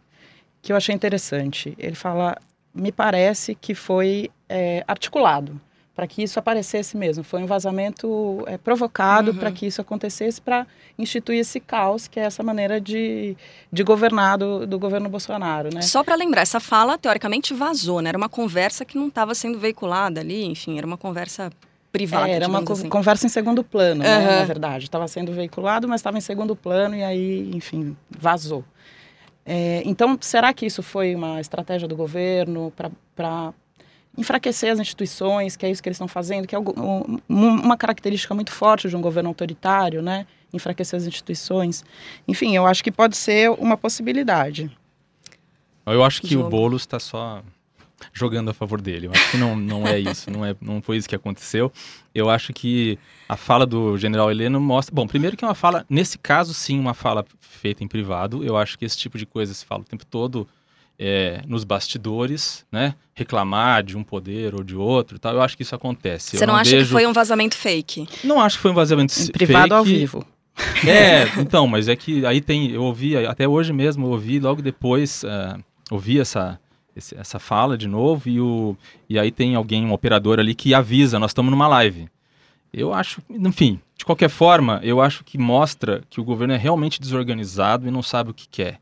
que 0.61 0.71
eu 0.71 0.75
achei 0.75 0.93
interessante. 0.93 1.73
Ele 1.79 1.95
fala, 1.95 2.37
me 2.71 2.91
parece 2.91 3.55
que 3.55 3.73
foi 3.73 4.29
é, 4.47 4.83
articulado, 4.87 5.59
para 5.95 6.05
que 6.07 6.21
isso 6.21 6.37
aparecesse 6.37 6.97
mesmo. 6.97 7.23
Foi 7.23 7.41
um 7.41 7.45
vazamento 7.45 8.43
é, 8.47 8.57
provocado 8.57 9.31
Uhum. 9.31 9.37
para 9.37 9.51
que 9.51 9.65
isso 9.65 9.79
acontecesse, 9.79 10.41
para 10.41 10.67
instituir 10.99 11.39
esse 11.39 11.59
caos, 11.59 12.07
que 12.07 12.19
é 12.19 12.23
essa 12.23 12.43
maneira 12.43 12.81
de, 12.81 13.35
de 13.71 13.83
governar 13.83 14.37
do, 14.37 14.67
do 14.67 14.77
governo 14.77 15.07
Bolsonaro, 15.07 15.69
né? 15.73 15.81
Só 15.81 16.03
para 16.03 16.15
lembrar, 16.15 16.41
essa 16.41 16.59
fala 16.59 16.97
teoricamente 16.97 17.53
vazou, 17.53 18.01
né? 18.01 18.09
Era 18.09 18.17
uma 18.17 18.27
conversa 18.29 18.83
que 18.83 18.97
não 18.97 19.07
estava 19.07 19.33
sendo 19.33 19.57
veiculada 19.57 20.19
ali, 20.19 20.43
enfim, 20.45 20.77
era 20.77 20.85
uma 20.85 20.97
conversa 20.97 21.49
privada. 21.93 22.27
É, 22.27 22.33
era 22.33 22.47
uma 22.49 22.59
assim. 22.59 22.89
conversa 22.89 23.25
em 23.25 23.29
segundo 23.29 23.63
plano, 23.63 24.03
né, 24.03 24.17
Aham. 24.17 24.39
na 24.39 24.45
verdade. 24.45 24.83
Estava 24.83 25.07
sendo 25.07 25.31
veiculado, 25.31 25.87
mas 25.87 26.01
estava 26.01 26.17
em 26.17 26.21
segundo 26.21 26.53
plano 26.55 26.93
e 26.93 27.03
aí, 27.03 27.49
enfim, 27.55 27.95
vazou. 28.09 28.65
É, 29.45 29.81
então, 29.85 30.17
será 30.19 30.53
que 30.53 30.65
isso 30.65 30.83
foi 30.83 31.15
uma 31.15 31.39
estratégia 31.39 31.87
do 31.87 31.95
governo 31.95 32.73
para 33.15 33.53
enfraquecer 34.17 34.72
as 34.72 34.79
instituições, 34.79 35.55
que 35.55 35.65
é 35.65 35.69
isso 35.72 35.81
que 35.84 35.89
eles 35.89 35.95
estão 35.98 36.07
fazendo, 36.07 36.48
que 36.48 36.55
é 36.55 36.60
um- 36.60 37.19
um- 37.29 37.48
uma 37.48 37.77
característica 37.77 38.34
muito 38.34 38.51
forte 38.51 38.88
de 38.89 38.95
um 38.95 39.01
governo 39.01 39.29
autoritário, 39.29 40.01
né? 40.01 40.25
Enfraquecer 40.53 40.98
as 40.98 41.05
instituições. 41.05 41.84
Enfim, 42.27 42.55
eu 42.55 42.65
acho 42.65 42.84
que 42.84 42.91
pode 42.91 43.17
ser 43.17 43.50
uma 43.51 43.75
possibilidade. 43.77 44.72
Eu 45.86 46.03
acho 46.03 46.22
que 46.22 46.29
Jogo. 46.29 46.48
o 46.48 46.50
Boulos 46.50 46.81
está 46.84 47.00
só 47.00 47.43
jogando 48.13 48.50
a 48.50 48.53
favor 48.53 48.81
dele. 48.81 49.07
Eu 49.07 49.12
acho 49.12 49.31
que 49.31 49.38
não, 49.38 49.55
não 49.55 49.86
é 49.88 50.00
isso, 50.00 50.31
não, 50.31 50.45
é, 50.45 50.55
não 50.62 50.81
foi 50.81 50.98
isso 50.98 51.07
que 51.07 51.15
aconteceu. 51.15 51.72
Eu 52.13 52.29
acho 52.29 52.53
que 52.53 52.98
a 53.27 53.36
fala 53.38 53.65
do 53.65 53.98
general 53.98 54.31
Heleno 54.31 54.60
mostra. 54.60 54.93
Bom, 54.95 55.05
primeiro 55.07 55.36
que 55.38 55.43
é 55.43 55.48
uma 55.48 55.55
fala, 55.55 55.86
nesse 55.89 56.17
caso, 56.17 56.53
sim, 56.53 56.79
uma 56.79 56.93
fala 56.93 57.25
feita 57.39 57.84
em 57.84 57.88
privado. 57.88 58.43
Eu 58.43 58.57
acho 58.57 58.77
que 58.77 58.86
esse 58.86 58.98
tipo 58.98 59.17
de 59.17 59.25
coisa 59.25 59.53
se 59.53 59.65
fala 59.65 59.81
o 59.81 59.86
tempo 59.86 60.05
todo 60.05 60.48
é, 60.99 61.41
nos 61.47 61.63
bastidores, 61.63 62.65
né? 62.71 62.95
Reclamar 63.13 63.83
de 63.83 63.97
um 63.97 64.03
poder 64.03 64.53
ou 64.55 64.63
de 64.63 64.75
outro 64.75 65.17
e 65.17 65.19
tal. 65.19 65.33
Eu 65.33 65.41
acho 65.41 65.55
que 65.57 65.63
isso 65.63 65.75
acontece. 65.75 66.37
Você 66.37 66.43
Eu 66.43 66.47
não, 66.47 66.55
acha 66.55 66.71
vejo- 66.71 66.85
que 66.85 66.91
foi 66.91 67.05
um 67.05 67.13
vazamento 67.13 67.55
fake? 67.55 68.07
Não 68.23 68.39
acho 68.41 68.57
que 68.57 68.61
foi 68.61 68.71
um 68.71 68.75
vazamento 68.75 69.13
Em 69.13 69.25
fake. 69.25 69.31
privado 69.33 69.73
ao 69.75 69.83
vivo. 69.83 70.25
É, 70.87 71.25
então, 71.41 71.67
mas 71.67 71.89
é 71.89 71.97
que 71.97 72.25
aí 72.25 72.39
tem, 72.39 72.71
eu 72.71 72.81
ouvi, 72.83 73.17
até 73.25 73.45
hoje 73.45 73.73
mesmo, 73.73 74.05
eu 74.05 74.11
ouvi 74.11 74.39
logo 74.39 74.61
depois, 74.61 75.25
ah, 75.25 75.59
ouvi 75.91 76.17
essa, 76.17 76.57
esse- 76.95 77.13
essa 77.17 77.39
fala 77.39 77.77
de 77.77 77.89
novo 77.89 78.29
e, 78.29 78.39
o, 78.39 78.77
e 79.09 79.19
aí 79.19 79.31
tem 79.31 79.55
alguém, 79.55 79.85
um 79.85 79.91
operador 79.91 80.39
ali 80.39 80.55
que 80.55 80.73
avisa, 80.73 81.19
nós 81.19 81.31
estamos 81.31 81.51
numa 81.51 81.67
live. 81.67 82.07
Eu 82.73 82.93
acho, 82.93 83.21
enfim, 83.29 83.81
de 83.97 84.05
qualquer 84.05 84.29
forma, 84.29 84.79
eu 84.81 85.01
acho 85.01 85.25
que 85.25 85.37
mostra 85.37 86.01
que 86.09 86.21
o 86.21 86.23
governo 86.23 86.53
é 86.53 86.57
realmente 86.57 87.01
desorganizado 87.01 87.85
e 87.85 87.91
não 87.91 88.01
sabe 88.01 88.31
o 88.31 88.33
que 88.33 88.47
quer. 88.47 88.79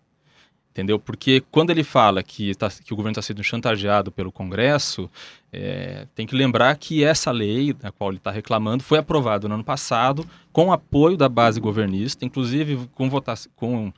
Entendeu? 0.74 0.98
Porque 0.98 1.44
quando 1.52 1.70
ele 1.70 1.84
fala 1.84 2.24
que, 2.24 2.56
tá- 2.56 2.68
que 2.84 2.92
o 2.92 2.96
governo 2.96 3.12
está 3.12 3.22
sendo 3.22 3.44
chantageado 3.44 4.12
pelo 4.12 4.32
Congresso, 4.32 5.08
é, 5.52 6.08
tem 6.16 6.26
que 6.26 6.36
lembrar 6.36 6.76
que 6.78 7.04
essa 7.04 7.30
lei, 7.30 7.74
da 7.74 7.92
qual 7.92 8.10
ele 8.10 8.18
está 8.18 8.32
reclamando, 8.32 8.84
foi 8.84 8.98
aprovada 8.98 9.48
no 9.48 9.54
ano 9.54 9.64
passado 9.64 10.26
com 10.52 10.74
apoio 10.74 11.16
da 11.16 11.30
base 11.30 11.60
governista, 11.60 12.26
inclusive 12.26 12.90
com, 12.96 13.08
com, 13.56 13.94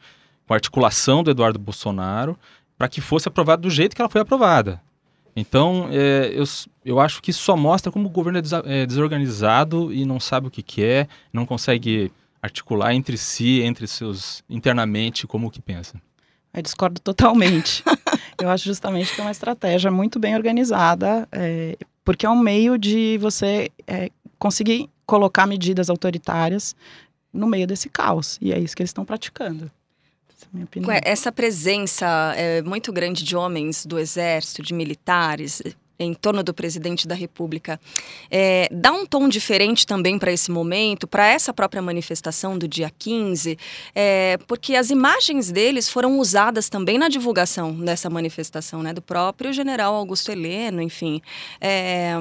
com 0.46 0.53
articulação 0.53 1.24
do 1.24 1.32
Eduardo 1.32 1.58
Bolsonaro, 1.58 2.38
para 2.77 2.89
que 2.89 3.00
fosse 3.00 3.29
aprovada 3.29 3.62
do 3.62 3.70
jeito 3.70 3.96
que 3.96 4.01
ela 4.01 4.10
foi 4.10 4.20
aprovada. 4.20 4.82
Então, 5.34 5.88
é, 5.91 6.34
eu, 6.36 6.44
eu 6.84 7.00
acho 7.00 7.22
que 7.22 7.32
isso 7.32 7.41
só 7.41 7.55
mostra 7.55 7.89
como 7.89 8.08
o 8.08 8.12
governo 8.12 8.39
é, 8.39 8.41
desa- 8.41 8.63
é 8.65 8.86
desorganizado 8.86 9.94
e 9.94 10.03
não 10.03 10.20
sabe 10.20 10.48
o 10.48 10.51
que 10.51 10.62
quer, 10.62 11.08
não 11.32 11.46
consegue 11.46 12.12
articular 12.41 12.94
entre 12.94 13.17
si, 13.17 13.62
entre 13.62 13.88
seus 13.88 14.44
internamente, 14.50 15.25
como 15.25 15.50
que 15.50 15.62
pensa. 15.62 16.01
Eu 16.55 16.62
discordo 16.62 17.00
totalmente. 17.01 17.83
eu 18.41 18.50
acho 18.50 18.65
justamente 18.65 19.13
que 19.13 19.21
é 19.21 19.24
uma 19.24 19.31
estratégia 19.31 19.91
muito 19.91 20.19
bem 20.19 20.35
organizada, 20.35 21.27
é, 21.31 21.77
porque 22.03 22.25
é 22.25 22.29
um 22.29 22.39
meio 22.39 22.77
de 22.77 23.17
você 23.19 23.69
é, 23.85 24.09
conseguir 24.39 24.89
colocar 25.05 25.45
medidas 25.45 25.89
autoritárias 25.89 26.75
no 27.33 27.47
meio 27.47 27.67
desse 27.67 27.89
caos. 27.89 28.38
E 28.41 28.53
é 28.53 28.59
isso 28.59 28.75
que 28.75 28.81
eles 28.81 28.89
estão 28.89 29.05
praticando. 29.05 29.69
Essa 30.29 30.47
é 31.05 31.12
Essa 31.12 31.31
presença 31.31 32.33
é, 32.35 32.62
muito 32.62 32.91
grande 32.93 33.24
de 33.24 33.35
homens 33.35 33.85
do 33.85 34.00
exército, 34.00 34.62
de 34.62 34.74
militares, 34.74 35.62
em 35.98 36.14
torno 36.14 36.44
do 36.44 36.54
presidente 36.54 37.08
da 37.08 37.16
República, 37.16 37.80
é, 38.30 38.68
dá 38.72 38.92
um 38.92 39.06
tom 39.06 39.28
diferente 39.30 39.88
também 39.88 40.20
para 40.20 40.32
esse 40.32 40.52
momento, 40.52 41.08
para 41.08 41.28
essa 41.28 41.54
própria 41.54 41.82
manifestação 41.82 42.58
do 42.58 42.68
dia 42.68 42.92
15, 42.98 43.58
é, 43.94 44.38
porque 44.48 44.75
as 44.75 44.90
imagens 44.90 45.52
deles 45.52 45.90
foram 45.90 46.20
usadas 46.20 46.70
também 46.70 46.98
na 46.98 47.10
divulgação 47.10 47.74
dessa 47.74 48.10
manifestação, 48.10 48.84
né, 48.84 48.94
do 48.94 49.02
próprio 49.02 49.54
general 49.54 49.96
Augusto 49.96 50.32
Heleno, 50.32 50.82
enfim. 50.82 51.22
É, 51.62 52.18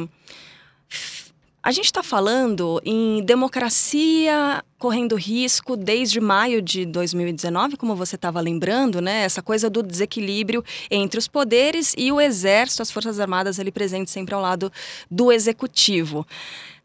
a 1.65 1.73
gente 1.73 1.87
está 1.87 2.03
falando 2.03 2.79
em 2.85 3.25
democracia 3.25 4.63
correndo 4.79 5.17
risco 5.17 5.79
desde 5.79 6.21
maio 6.21 6.61
de 6.61 6.85
2019, 6.85 7.79
como 7.79 7.97
você 7.97 8.17
estava 8.17 8.39
lembrando, 8.39 9.01
né? 9.01 9.23
Essa 9.23 9.41
coisa 9.41 9.71
do 9.71 9.83
desequilíbrio 9.83 10.63
entre 10.91 11.19
os 11.19 11.27
poderes 11.27 11.95
e 11.97 12.13
o 12.13 12.21
exército, 12.21 12.83
as 12.83 12.91
forças 12.91 13.19
armadas 13.19 13.59
ali 13.59 13.73
presentes 13.73 14.13
sempre 14.13 14.35
ao 14.35 14.43
lado 14.43 14.71
do 15.11 15.33
executivo. 15.33 16.27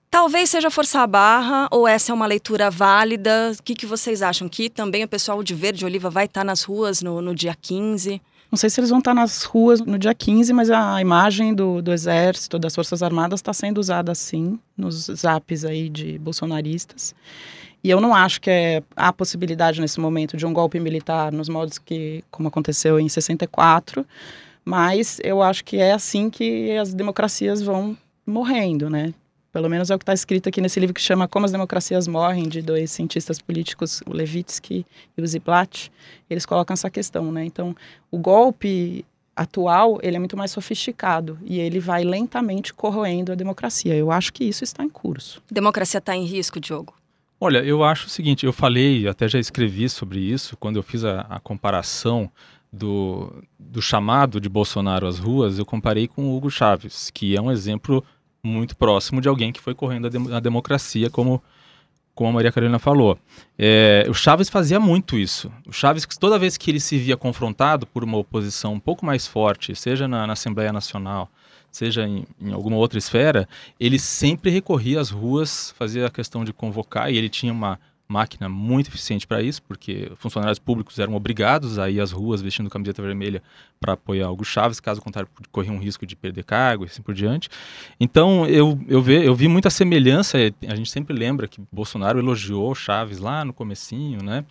Talvez 0.10 0.50
seja 0.50 0.72
forçar 0.72 1.04
a 1.04 1.08
barra 1.08 1.68
ou 1.72 1.86
essa 1.86 2.14
é 2.14 2.16
uma 2.16 2.26
leitura 2.26 2.72
válida? 2.72 3.52
O 3.60 3.62
que, 3.62 3.76
que 3.76 3.86
vocês 3.86 4.22
acham? 4.22 4.48
Que 4.48 4.70
também 4.70 5.04
o 5.04 5.10
pessoal 5.10 5.44
de 5.44 5.54
Verde 5.54 5.84
Oliva 5.84 6.10
vai 6.10 6.24
estar 6.24 6.46
nas 6.46 6.64
ruas 6.64 7.02
no, 7.02 7.22
no 7.22 7.36
dia 7.36 7.54
15? 7.62 8.22
Não 8.52 8.58
sei 8.58 8.70
se 8.70 8.80
eles 8.80 8.90
vão 8.90 9.00
estar 9.00 9.14
nas 9.14 9.44
ruas 9.44 9.80
no 9.80 9.98
dia 10.00 10.14
15, 10.14 10.52
mas 10.54 10.72
a 10.72 11.00
imagem 11.00 11.54
do, 11.54 11.82
do 11.82 11.92
Exército, 11.92 12.58
das 12.58 12.74
Forças 12.74 13.04
Armadas, 13.04 13.40
está 13.40 13.54
sendo 13.54 13.78
usada 13.78 14.16
sim 14.16 14.60
nos 14.76 15.06
zaps 15.06 15.64
aí 15.64 15.88
de 15.88 16.18
bolsonaristas. 16.18 17.14
E 17.84 17.90
eu 17.90 18.02
não 18.02 18.14
acho 18.14 18.42
que 18.42 18.50
é, 18.50 18.84
há 18.96 19.14
possibilidade 19.14 19.80
nesse 19.80 20.00
momento 20.00 20.36
de 20.36 20.46
um 20.46 20.52
golpe 20.52 20.80
militar 20.80 21.32
nos 21.32 21.48
moldes 21.48 21.78
que, 21.78 22.24
como 22.32 22.48
aconteceu 22.48 23.00
em 23.00 23.08
64, 23.08 24.06
mas 24.66 25.20
eu 25.24 25.42
acho 25.42 25.64
que 25.64 25.78
é 25.78 25.94
assim 25.94 26.30
que 26.30 26.72
as 26.76 26.94
democracias 26.94 27.62
vão 27.62 27.96
morrendo, 28.26 28.90
né? 28.90 29.14
Pelo 29.52 29.70
menos 29.70 29.90
é 29.90 29.96
o 29.96 29.98
que 29.98 30.04
está 30.04 30.14
escrito 30.14 30.48
aqui 30.48 30.62
nesse 30.62 30.80
livro 30.80 30.94
que 30.94 31.02
chama 31.02 31.28
Como 31.28 31.46
as 31.46 31.52
Democracias 31.52 32.08
Morrem, 32.08 32.48
de 32.48 32.62
dois 32.62 32.92
cientistas 32.92 33.40
políticos, 33.40 34.02
o 34.06 34.14
Levitsky 34.14 34.86
e 35.18 35.22
o 35.22 35.28
Ziblatt. 35.28 35.92
Eles 36.30 36.46
colocam 36.46 36.74
essa 36.74 36.90
questão, 36.90 37.32
né? 37.32 37.44
Então, 37.46 37.76
o 38.12 38.18
golpe 38.18 39.04
atual, 39.36 40.00
ele 40.04 40.18
é 40.18 40.20
muito 40.20 40.36
mais 40.36 40.52
sofisticado 40.52 41.40
e 41.46 41.60
ele 41.60 41.80
vai 41.80 42.04
lentamente 42.04 42.74
corroendo 42.74 43.32
a 43.32 43.36
democracia. 43.36 43.96
Eu 43.96 44.12
acho 44.12 44.34
que 44.34 44.44
isso 44.44 44.64
está 44.64 44.84
em 44.84 44.90
curso. 44.90 45.42
Democracia 45.50 45.98
está 45.98 46.16
em 46.16 46.26
risco, 46.26 46.60
Diogo? 46.60 46.94
Olha, 47.40 47.60
eu 47.60 47.84
acho 47.84 48.08
o 48.08 48.10
seguinte, 48.10 48.46
eu 48.46 48.52
falei, 48.52 49.08
até 49.08 49.28
já 49.30 49.40
escrevi 49.40 49.88
sobre 49.88 50.20
isso, 50.20 50.58
quando 50.58 50.76
eu 50.76 50.84
fiz 50.84 51.06
a, 51.06 51.22
a 51.22 51.40
comparação 51.40 52.30
do, 52.72 53.42
do 53.58 53.82
chamado 53.82 54.42
de 54.42 54.50
Bolsonaro 54.50 55.08
às 55.08 55.18
ruas, 55.18 55.58
eu 55.58 55.66
comparei 55.66 56.06
com 56.06 56.26
o 56.26 56.36
Hugo 56.36 56.52
Chávez, 56.52 57.10
que 57.10 57.38
é 57.38 57.42
um 57.42 57.50
exemplo 57.50 58.04
muito 58.44 58.76
próximo 58.76 59.22
de 59.22 59.28
alguém 59.28 59.52
que 59.52 59.60
foi 59.60 59.74
correndo 59.76 60.08
a, 60.08 60.10
dem- 60.10 60.34
a 60.34 60.40
democracia, 60.40 61.10
como, 61.10 61.42
como 62.16 62.30
a 62.30 62.34
Maria 62.34 62.52
Carolina 62.52 62.80
falou. 62.80 63.18
É, 63.58 64.06
o 64.10 64.14
Chaves 64.14 64.50
fazia 64.50 64.80
muito 64.80 65.18
isso. 65.18 65.52
O 65.68 65.74
Chaves, 65.74 66.06
toda 66.20 66.40
vez 66.40 66.58
que 66.58 66.72
ele 66.72 66.80
se 66.80 66.98
via 66.98 67.18
confrontado 67.18 67.86
por 67.86 68.04
uma 68.04 68.18
oposição 68.18 68.74
um 68.74 68.80
pouco 68.80 69.06
mais 69.06 69.28
forte, 69.28 69.76
seja 69.76 70.08
na, 70.08 70.26
na 70.26 70.34
Assembleia 70.34 70.72
Nacional, 70.72 71.30
seja 71.72 72.08
em, 72.08 72.26
em 72.42 72.52
alguma 72.52 72.78
outra 72.78 72.98
esfera, 72.98 73.48
ele 73.80 74.00
sempre 74.00 74.50
recorria 74.50 75.00
às 75.00 75.10
ruas, 75.10 75.74
fazia 75.78 76.08
a 76.08 76.10
questão 76.10 76.44
de 76.44 76.52
convocar, 76.52 77.12
e 77.12 77.18
ele 77.18 77.30
tinha 77.30 77.54
uma 77.54 77.80
máquina 78.10 78.50
muito 78.50 78.88
eficiente 78.88 79.28
para 79.28 79.40
isso, 79.42 79.62
porque 79.62 80.12
funcionários 80.16 80.58
públicos 80.58 80.98
eram 80.98 81.14
obrigados 81.14 81.78
a 81.78 81.90
ir 81.92 82.02
às 82.02 82.12
ruas 82.12 82.42
vestindo 82.42 82.68
camiseta 82.68 83.04
vermelha 83.04 83.44
para 83.80 83.94
apoiar 83.94 84.32
Hugo 84.32 84.44
Chaves, 84.44 84.80
caso 84.80 85.00
contrário, 85.00 85.30
corria 85.52 85.72
um 85.72 85.78
risco 85.78 86.08
de 86.08 86.16
perder 86.16 86.44
cargo 86.44 86.84
e 86.84 86.88
assim 86.88 87.04
por 87.04 87.14
diante. 87.14 87.50
Então, 88.00 88.48
eu, 88.48 88.80
eu, 88.88 89.00
ve, 89.00 89.24
eu 89.24 89.36
vi 89.36 89.48
muita 89.48 89.70
semelhança, 89.70 90.40
a 90.68 90.76
gente 90.76 90.90
sempre 90.90 91.16
lembra 91.16 91.48
que 91.48 91.62
Bolsonaro 91.72 92.18
elogiou 92.18 92.74
Chaves 92.74 93.20
lá 93.20 93.46
no 93.46 93.54
comecinho, 93.54 94.24
né? 94.24 94.44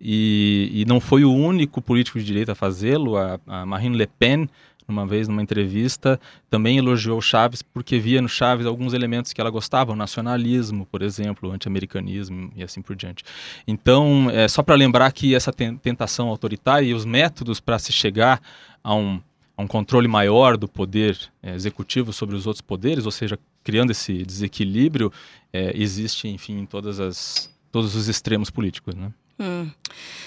E, 0.00 0.70
e 0.72 0.84
não 0.86 0.98
foi 0.98 1.24
o 1.24 1.32
único 1.32 1.82
político 1.82 2.18
de 2.18 2.24
direita 2.24 2.52
a 2.52 2.54
fazê-lo, 2.54 3.18
a, 3.18 3.38
a 3.46 3.66
Marine 3.66 3.98
Le 3.98 4.06
Pen, 4.06 4.48
uma 4.90 5.06
vez 5.06 5.28
numa 5.28 5.42
entrevista, 5.42 6.20
também 6.48 6.78
elogiou 6.78 7.20
Chaves 7.20 7.62
porque 7.62 7.98
via 7.98 8.20
no 8.20 8.28
Chaves 8.28 8.66
alguns 8.66 8.92
elementos 8.92 9.32
que 9.32 9.40
ela 9.40 9.50
gostava, 9.50 9.92
o 9.92 9.96
nacionalismo, 9.96 10.86
por 10.86 11.02
exemplo, 11.02 11.48
o 11.48 11.52
anti-americanismo 11.52 12.52
e 12.54 12.62
assim 12.62 12.82
por 12.82 12.94
diante. 12.96 13.24
Então, 13.66 14.28
é 14.30 14.48
só 14.48 14.62
para 14.62 14.74
lembrar 14.74 15.10
que 15.12 15.34
essa 15.34 15.52
ten- 15.52 15.76
tentação 15.76 16.28
autoritária 16.28 16.86
e 16.86 16.94
os 16.94 17.04
métodos 17.04 17.60
para 17.60 17.78
se 17.78 17.92
chegar 17.92 18.40
a 18.82 18.94
um, 18.94 19.20
a 19.56 19.62
um 19.62 19.66
controle 19.66 20.08
maior 20.08 20.56
do 20.56 20.68
poder 20.68 21.18
é, 21.42 21.54
executivo 21.54 22.12
sobre 22.12 22.36
os 22.36 22.46
outros 22.46 22.62
poderes, 22.62 23.06
ou 23.06 23.12
seja, 23.12 23.38
criando 23.62 23.90
esse 23.90 24.24
desequilíbrio, 24.24 25.12
é, 25.52 25.72
existe, 25.74 26.28
enfim, 26.28 26.58
em 26.58 26.66
todas 26.66 26.98
as, 26.98 27.50
todos 27.70 27.94
os 27.94 28.08
extremos 28.08 28.50
políticos, 28.50 28.94
né? 28.94 29.12
Hum. 29.40 29.70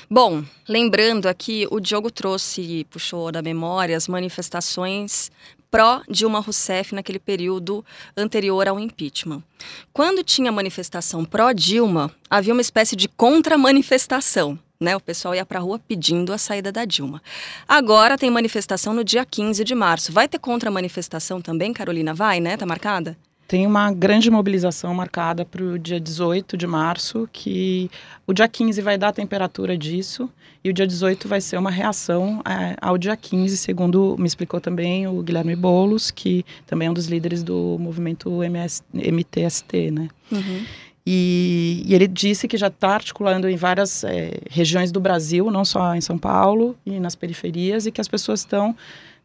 Bom, 0.10 0.44
lembrando 0.68 1.28
aqui, 1.28 1.68
o 1.70 1.80
Diogo 1.80 2.10
trouxe, 2.10 2.86
puxou 2.90 3.32
da 3.32 3.44
memória 3.44 3.96
as 3.96 4.08
manifestações 4.08 5.32
pró-Dilma 5.70 6.40
Rousseff 6.40 6.94
naquele 6.94 7.20
período 7.20 7.86
anterior 8.18 8.68
ao 8.68 8.80
impeachment. 8.80 9.44
Quando 9.92 10.24
tinha 10.24 10.52
manifestação 10.52 11.26
pró-Dilma, 11.26 12.12
havia 12.30 12.54
uma 12.54 12.62
espécie 12.62 12.96
de 12.96 13.08
contra-manifestação. 13.08 14.58
Né, 14.80 14.96
o 14.96 15.00
pessoal 15.00 15.34
ia 15.34 15.46
para 15.46 15.60
a 15.60 15.62
rua 15.62 15.80
pedindo 15.80 16.34
a 16.34 16.38
saída 16.38 16.70
da 16.70 16.84
Dilma. 16.84 17.22
Agora 17.66 18.18
tem 18.18 18.30
manifestação 18.30 18.94
no 18.94 19.04
dia 19.04 19.24
15 19.24 19.64
de 19.64 19.74
março. 19.74 20.12
Vai 20.12 20.28
ter 20.28 20.40
contra-manifestação 20.40 21.40
também, 21.40 21.72
Carolina? 21.72 22.14
Vai, 22.14 22.42
né? 22.42 22.58
Tá 22.58 22.66
marcada? 22.66 23.18
Tem 23.48 23.68
uma 23.68 23.92
grande 23.92 24.32
mobilização 24.32 24.94
marcada 24.94 25.46
para 25.46 25.64
o 25.64 25.78
dia 25.78 26.00
18 26.00 26.56
de 26.56 26.66
março, 26.66 27.28
que 27.32 27.92
o 28.26 28.34
dia 28.34 28.48
15 28.48 28.82
vai 28.82 28.98
dar 28.98 29.10
a 29.10 29.14
temperatura 29.14 29.78
disso, 29.78 30.30
e 30.64 30.70
o 30.70 30.74
dia 30.74 30.88
18 30.88 31.28
vai 31.28 31.42
ser 31.42 31.58
uma 31.58 31.70
reação 31.70 32.42
é, 32.48 32.76
ao 32.82 32.98
dia 32.98 33.18
15, 33.18 33.58
segundo 33.58 34.16
me 34.18 34.26
explicou 34.26 34.62
também 34.62 35.08
o 35.08 35.22
Guilherme 35.22 35.56
Boulos, 35.56 36.10
que 36.10 36.46
também 36.66 36.88
é 36.88 36.92
um 36.92 36.94
dos 36.94 37.08
líderes 37.08 37.44
do 37.44 37.78
movimento 37.80 38.42
MS, 38.42 38.82
MTST, 38.94 39.92
né? 39.92 40.08
Uhum. 40.32 40.66
E, 41.06 41.84
e, 41.86 41.94
ele 41.94 42.08
disse 42.08 42.48
que 42.48 42.56
já 42.56 42.68
está 42.68 42.92
articulando 42.92 43.50
em 43.50 43.58
várias 43.58 44.06
é, 44.06 44.40
regiões 44.50 44.90
do 44.90 45.02
Brasil, 45.02 45.52
não 45.52 45.66
só 45.66 45.94
em 45.96 46.02
São 46.02 46.18
Paulo 46.18 46.78
e 46.86 46.98
nas 46.98 47.14
periferias, 47.14 47.86
e 47.86 47.92
que 47.92 48.00
as 48.00 48.08
pessoas 48.08 48.40
estão 48.40 48.74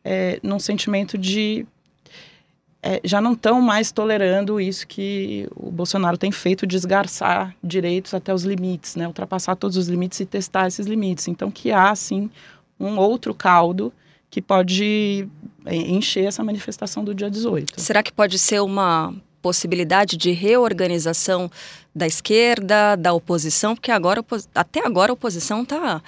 é, 0.05 0.41
num 0.43 0.59
sentimento 0.59 1.17
de 1.17 1.65
é, 2.89 3.01
já 3.05 3.21
não 3.21 3.35
estão 3.35 3.61
mais 3.61 3.93
tolerando 3.93 4.59
isso 4.59 4.87
que 4.87 5.47
o 5.55 5.71
Bolsonaro 5.71 6.17
tem 6.17 6.33
feito, 6.33 6.67
desgarçar 6.67 7.55
direitos 7.63 8.15
até 8.15 8.33
os 8.33 8.45
limites, 8.45 8.97
né? 8.97 9.07
ultrapassar 9.07 9.57
todos 9.57 9.77
os 9.77 9.89
limites 9.89 10.19
e 10.21 10.25
testar 10.25 10.67
esses 10.67 10.87
limites. 10.87 11.29
Então, 11.29 11.51
que 11.51 11.71
há, 11.71 11.95
sim, 11.95 12.31
um 12.81 12.97
outro 12.97 13.35
caldo 13.35 13.93
que 14.31 14.41
pode 14.41 15.29
é, 15.67 15.77
encher 15.77 16.25
essa 16.25 16.43
manifestação 16.43 17.05
do 17.05 17.15
dia 17.15 17.31
18. 17.31 17.79
Será 17.79 18.03
que 18.03 18.11
pode 18.11 18.39
ser 18.39 18.63
uma 18.63 19.15
possibilidade 19.43 20.17
de 20.17 20.31
reorganização 20.31 21.51
da 21.95 22.07
esquerda, 22.07 22.97
da 22.97 23.13
oposição? 23.13 23.75
Porque 23.75 23.91
agora, 23.91 24.25
até 24.55 24.87
agora 24.87 25.13
a 25.13 25.15
oposição 25.15 25.63
está 25.63 26.03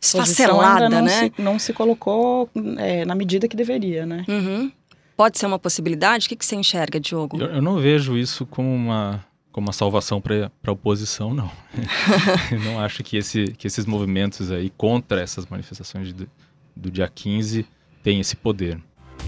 esfacelada, 0.00 0.88
não 0.88 1.02
né? 1.02 1.10
Se, 1.10 1.32
não 1.38 1.58
se 1.60 1.72
colocou 1.72 2.50
é, 2.78 3.04
na 3.04 3.14
medida 3.14 3.46
que 3.46 3.56
deveria, 3.56 4.04
né? 4.04 4.24
Uhum. 4.28 4.72
Pode 5.16 5.38
ser 5.38 5.46
uma 5.46 5.58
possibilidade? 5.58 6.26
O 6.26 6.28
que, 6.28 6.36
que 6.36 6.44
você 6.44 6.56
enxerga, 6.56 6.98
Diogo? 6.98 7.40
Eu, 7.40 7.46
eu 7.46 7.62
não 7.62 7.78
vejo 7.78 8.16
isso 8.16 8.44
como 8.46 8.74
uma, 8.74 9.24
como 9.52 9.68
uma 9.68 9.72
salvação 9.72 10.20
para 10.20 10.50
a 10.66 10.72
oposição, 10.72 11.32
não. 11.32 11.50
não 12.64 12.80
acho 12.80 13.02
que, 13.04 13.16
esse, 13.16 13.44
que 13.56 13.66
esses 13.66 13.86
movimentos 13.86 14.50
aí 14.50 14.70
contra 14.76 15.20
essas 15.20 15.46
manifestações 15.46 16.12
do, 16.12 16.28
do 16.74 16.90
dia 16.90 17.08
15 17.08 17.66
têm 18.02 18.20
esse 18.20 18.34
poder. 18.34 18.80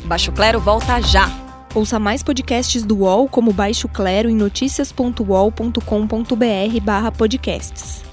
Baixo 0.05 0.33
Clero 0.33 0.61
volta 0.61 1.01
já. 1.01 1.31
Ouça 1.75 1.99
mais 1.99 2.23
podcasts 2.23 2.85
do 2.85 3.01
UOL 3.01 3.29
como 3.29 3.53
Baixo 3.53 3.89
Clero 3.89 4.31
em 4.31 4.35
noticias.uol.com.br 4.35 6.81
barra 6.83 7.13
podcasts. 7.13 8.06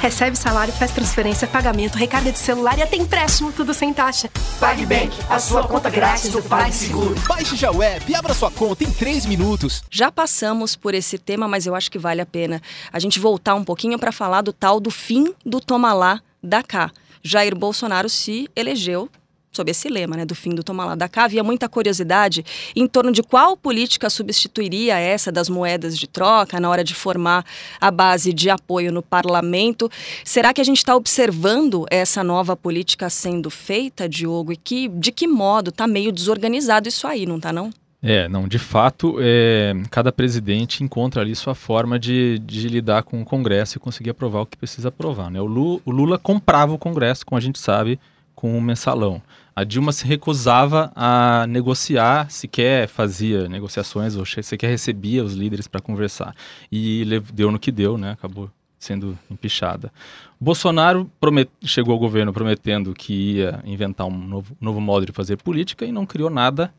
Recebe 0.00 0.36
salário, 0.36 0.72
faz 0.72 0.92
transferência, 0.92 1.48
pagamento, 1.48 1.96
recarga 1.96 2.30
de 2.30 2.38
celular 2.38 2.78
e 2.78 2.82
até 2.82 2.96
empréstimo, 2.96 3.52
tudo 3.52 3.74
sem 3.74 3.92
taxa. 3.92 4.30
PagBank, 4.60 5.12
a 5.28 5.40
sua 5.40 5.66
conta 5.66 5.90
grátis 5.90 6.30
do 6.30 6.40
PagSeguro. 6.40 7.16
Baixe 7.26 7.56
já 7.56 7.72
o 7.72 7.82
app 7.82 8.10
e 8.10 8.14
abra 8.14 8.32
sua 8.32 8.50
conta 8.50 8.84
em 8.84 8.92
3 8.92 9.26
minutos. 9.26 9.82
Já 9.90 10.12
passamos 10.12 10.76
por 10.76 10.94
esse 10.94 11.18
tema, 11.18 11.48
mas 11.48 11.66
eu 11.66 11.74
acho 11.74 11.90
que 11.90 11.98
vale 11.98 12.20
a 12.20 12.26
pena 12.26 12.62
a 12.92 13.00
gente 13.00 13.18
voltar 13.18 13.56
um 13.56 13.64
pouquinho 13.64 13.98
para 13.98 14.12
falar 14.12 14.42
do 14.42 14.52
tal 14.52 14.78
do 14.78 14.90
fim 14.90 15.34
do 15.44 15.60
toma 15.60 15.92
lá 15.92 16.20
da 16.40 16.62
cá. 16.62 16.92
Jair 17.20 17.56
Bolsonaro 17.56 18.08
se 18.08 18.48
elegeu 18.54 19.10
sob 19.52 19.70
esse 19.70 19.88
lema, 19.88 20.16
né, 20.16 20.24
do 20.24 20.34
fim 20.34 20.54
do 20.54 20.62
toma 20.62 20.84
lá 20.84 20.94
da 20.94 21.08
cá, 21.08 21.24
havia 21.24 21.42
muita 21.42 21.68
curiosidade 21.68 22.44
em 22.76 22.86
torno 22.86 23.10
de 23.10 23.22
qual 23.22 23.56
política 23.56 24.10
substituiria 24.10 24.98
essa 24.98 25.32
das 25.32 25.48
moedas 25.48 25.98
de 25.98 26.06
troca 26.06 26.60
na 26.60 26.68
hora 26.68 26.84
de 26.84 26.94
formar 26.94 27.44
a 27.80 27.90
base 27.90 28.32
de 28.32 28.50
apoio 28.50 28.92
no 28.92 29.02
parlamento. 29.02 29.90
Será 30.24 30.52
que 30.52 30.60
a 30.60 30.64
gente 30.64 30.78
está 30.78 30.94
observando 30.94 31.86
essa 31.90 32.22
nova 32.22 32.56
política 32.56 33.10
sendo 33.10 33.50
feita, 33.50 34.08
Diogo? 34.08 34.52
E 34.52 34.56
que, 34.56 34.88
de 34.88 35.10
que 35.10 35.26
modo? 35.26 35.70
Está 35.70 35.86
meio 35.86 36.12
desorganizado 36.12 36.88
isso 36.88 37.06
aí, 37.06 37.26
não 37.26 37.36
está 37.36 37.52
não? 37.52 37.70
É, 38.00 38.28
não, 38.28 38.46
de 38.46 38.60
fato, 38.60 39.16
é, 39.18 39.74
cada 39.90 40.12
presidente 40.12 40.84
encontra 40.84 41.20
ali 41.20 41.34
sua 41.34 41.54
forma 41.54 41.98
de, 41.98 42.38
de, 42.38 42.68
lidar 42.68 43.02
com 43.02 43.20
o 43.20 43.24
Congresso 43.24 43.76
e 43.76 43.80
conseguir 43.80 44.10
aprovar 44.10 44.42
o 44.42 44.46
que 44.46 44.56
precisa 44.56 44.88
aprovar. 44.88 45.30
Né? 45.30 45.40
O, 45.40 45.46
Lula, 45.46 45.80
o 45.84 45.90
Lula 45.90 46.16
comprava 46.16 46.72
o 46.72 46.78
Congresso, 46.78 47.26
como 47.26 47.36
a 47.36 47.42
gente 47.42 47.58
sabe, 47.58 47.98
com 48.36 48.56
o 48.56 48.62
mensalão. 48.62 49.20
A 49.58 49.64
Dilma 49.64 49.90
se 49.90 50.06
recusava 50.06 50.92
a 50.94 51.44
negociar, 51.48 52.30
sequer 52.30 52.86
fazia 52.86 53.48
negociações 53.48 54.14
ou 54.14 54.24
sequer 54.24 54.68
recebia 54.68 55.24
os 55.24 55.34
líderes 55.34 55.66
para 55.66 55.80
conversar. 55.80 56.32
E 56.70 57.04
deu 57.34 57.50
no 57.50 57.58
que 57.58 57.72
deu, 57.72 57.98
né? 57.98 58.12
Acabou 58.12 58.48
sendo 58.78 59.18
empichada. 59.28 59.92
Bolsonaro 60.40 61.10
promet... 61.18 61.50
chegou 61.64 61.92
ao 61.92 61.98
governo 61.98 62.32
prometendo 62.32 62.94
que 62.94 63.32
ia 63.32 63.60
inventar 63.64 64.06
um 64.06 64.16
novo, 64.16 64.56
novo 64.60 64.80
modo 64.80 65.04
de 65.04 65.10
fazer 65.10 65.36
política 65.36 65.84
e 65.84 65.90
não 65.90 66.06
criou 66.06 66.30
nada 66.30 66.72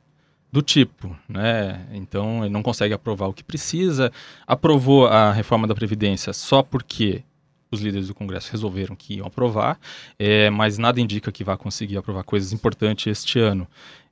do 0.50 0.62
tipo, 0.62 1.14
né? 1.28 1.86
Então 1.92 2.46
ele 2.46 2.54
não 2.54 2.64
consegue 2.64 2.94
aprovar 2.94 3.28
o 3.28 3.34
que 3.34 3.44
precisa. 3.44 4.10
Aprovou 4.48 5.06
a 5.06 5.34
reforma 5.34 5.68
da 5.68 5.76
previdência 5.76 6.32
só 6.32 6.64
porque 6.64 7.24
os 7.72 7.82
líderes 7.82 8.08
do 8.08 8.16
Congresso 8.16 8.52
resolveram 8.52 8.96
que 8.96 9.16
iam 9.16 9.28
aprovar, 9.28 9.80
é, 10.18 10.50
mas 10.50 10.78
nada 10.78 11.00
indica 11.00 11.32
que 11.32 11.44
vá 11.44 11.56
conseguir 11.56 11.98
aprovar 11.98 12.24
coisas 12.24 12.52
importantes 12.52 13.08
este 13.08 13.40
ano. 13.40 13.68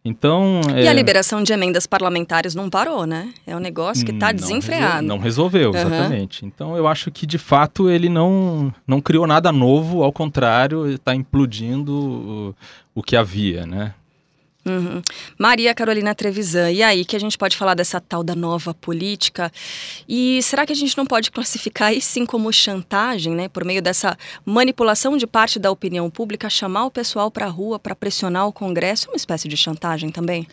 Então, 0.06 0.62
e 0.76 0.86
é... 0.86 0.88
a 0.88 0.94
liberação 0.94 1.44
de 1.44 1.52
emendas 1.52 1.86
parlamentares 1.86 2.56
não 2.56 2.70
parou, 2.70 3.06
né? 3.06 3.34
É 3.46 3.56
um 3.56 3.60
negócio 3.60 4.06
que 4.06 4.12
está 4.12 4.32
desenfreado. 4.32 5.06
não 5.06 5.18
resolveu, 5.18 5.76
exatamente. 5.76 6.44
Uhum. 6.44 6.48
Então, 6.48 6.78
eu 6.78 6.88
acho 6.88 7.12
que, 7.12 7.26
de 7.26 7.38
fato, 7.38 7.90
ele 7.90 8.08
não, 8.08 8.74
não 8.88 9.02
criou 9.02 9.28
nada 9.28 9.52
novo, 9.52 10.04
ao 10.04 10.14
contrário, 10.14 10.90
está 10.90 11.14
implodindo 11.14 11.94
o, 11.94 12.56
o 12.96 13.04
que 13.04 13.18
havia, 13.18 13.66
né? 13.66 13.94
Uhum. 14.68 15.02
Maria 15.38 15.74
Carolina 15.74 16.14
Trevisan, 16.14 16.70
e 16.72 16.84
aí 16.84 17.06
que 17.06 17.16
a 17.16 17.20
gente 17.20 17.38
pode 17.38 17.56
falar 17.56 17.74
dessa 17.74 18.02
tal 18.02 18.22
da 18.22 18.36
nova 18.36 18.74
política? 18.74 19.50
E 20.08 20.42
será 20.44 20.66
que 20.66 20.74
a 20.74 20.76
gente 20.76 20.98
não 20.98 21.06
pode 21.06 21.32
classificar 21.32 21.94
isso 21.94 22.10
sim 22.10 22.26
como 22.26 22.52
chantagem, 22.52 23.34
né? 23.34 23.48
Por 23.48 23.64
meio 23.64 23.82
dessa 23.82 24.18
manipulação 24.46 25.16
de 25.16 25.26
parte 25.26 25.58
da 25.58 25.72
opinião 25.72 26.10
pública, 26.10 26.50
chamar 26.50 26.86
o 26.86 26.92
pessoal 26.92 27.32
para 27.32 27.46
a 27.46 27.50
rua 27.50 27.80
para 27.80 27.96
pressionar 27.96 28.46
o 28.48 28.52
Congresso? 28.52 29.08
É 29.08 29.12
uma 29.12 29.18
espécie 29.18 29.48
de 29.48 29.56
chantagem 29.56 30.10
também? 30.10 30.46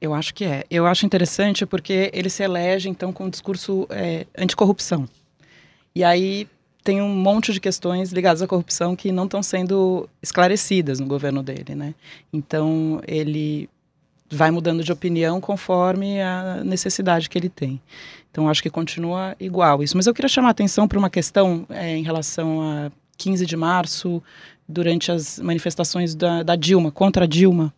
Eu 0.00 0.14
acho 0.14 0.34
que 0.34 0.44
é. 0.44 0.64
Eu 0.70 0.86
acho 0.86 1.04
interessante 1.04 1.66
porque 1.66 2.10
ele 2.14 2.30
se 2.30 2.42
elege, 2.42 2.88
então, 2.88 3.12
com 3.12 3.24
um 3.24 3.30
discurso 3.30 3.86
é, 3.90 4.26
anticorrupção. 4.36 5.08
E 5.94 6.02
aí 6.02 6.48
tem 6.84 7.00
um 7.00 7.08
monte 7.08 7.52
de 7.52 7.58
questões 7.58 8.12
ligadas 8.12 8.42
à 8.42 8.46
corrupção 8.46 8.94
que 8.94 9.10
não 9.10 9.24
estão 9.24 9.42
sendo 9.42 10.08
esclarecidas 10.22 11.00
no 11.00 11.06
governo 11.06 11.42
dele, 11.42 11.74
né? 11.74 11.94
Então 12.30 13.00
ele 13.08 13.68
vai 14.30 14.50
mudando 14.50 14.84
de 14.84 14.92
opinião 14.92 15.40
conforme 15.40 16.20
a 16.20 16.62
necessidade 16.62 17.30
que 17.30 17.38
ele 17.38 17.48
tem. 17.48 17.80
Então 18.30 18.48
acho 18.48 18.62
que 18.62 18.68
continua 18.68 19.34
igual 19.40 19.82
isso. 19.82 19.96
Mas 19.96 20.06
eu 20.06 20.12
queria 20.12 20.28
chamar 20.28 20.48
a 20.48 20.50
atenção 20.50 20.86
para 20.86 20.98
uma 20.98 21.08
questão 21.08 21.64
é, 21.70 21.96
em 21.96 22.02
relação 22.02 22.60
a 22.60 22.92
15 23.16 23.46
de 23.46 23.56
março, 23.56 24.22
durante 24.68 25.10
as 25.10 25.38
manifestações 25.38 26.14
da, 26.14 26.42
da 26.42 26.56
Dilma 26.56 26.90
contra 26.90 27.24
a 27.24 27.28
Dilma 27.28 27.72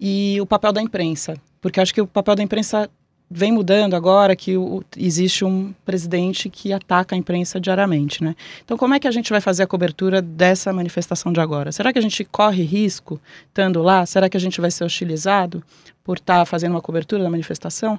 e 0.00 0.40
o 0.40 0.46
papel 0.46 0.72
da 0.72 0.82
imprensa, 0.82 1.36
porque 1.60 1.80
acho 1.80 1.94
que 1.94 2.00
o 2.00 2.06
papel 2.06 2.34
da 2.34 2.42
imprensa 2.42 2.90
vem 3.32 3.50
mudando 3.50 3.94
agora 3.94 4.36
que 4.36 4.56
o, 4.56 4.82
existe 4.96 5.44
um 5.44 5.72
presidente 5.84 6.48
que 6.48 6.72
ataca 6.72 7.14
a 7.14 7.18
imprensa 7.18 7.60
diariamente, 7.60 8.22
né? 8.22 8.36
Então, 8.64 8.76
como 8.76 8.94
é 8.94 9.00
que 9.00 9.08
a 9.08 9.10
gente 9.10 9.30
vai 9.30 9.40
fazer 9.40 9.62
a 9.62 9.66
cobertura 9.66 10.20
dessa 10.20 10.72
manifestação 10.72 11.32
de 11.32 11.40
agora? 11.40 11.72
Será 11.72 11.92
que 11.92 11.98
a 11.98 12.02
gente 12.02 12.24
corre 12.24 12.62
risco 12.62 13.20
estando 13.48 13.82
lá? 13.82 14.04
Será 14.04 14.28
que 14.28 14.36
a 14.36 14.40
gente 14.40 14.60
vai 14.60 14.70
ser 14.70 14.84
hostilizado 14.84 15.62
por 16.04 16.18
estar 16.18 16.40
tá 16.40 16.46
fazendo 16.46 16.72
uma 16.72 16.82
cobertura 16.82 17.22
da 17.22 17.30
manifestação? 17.30 17.98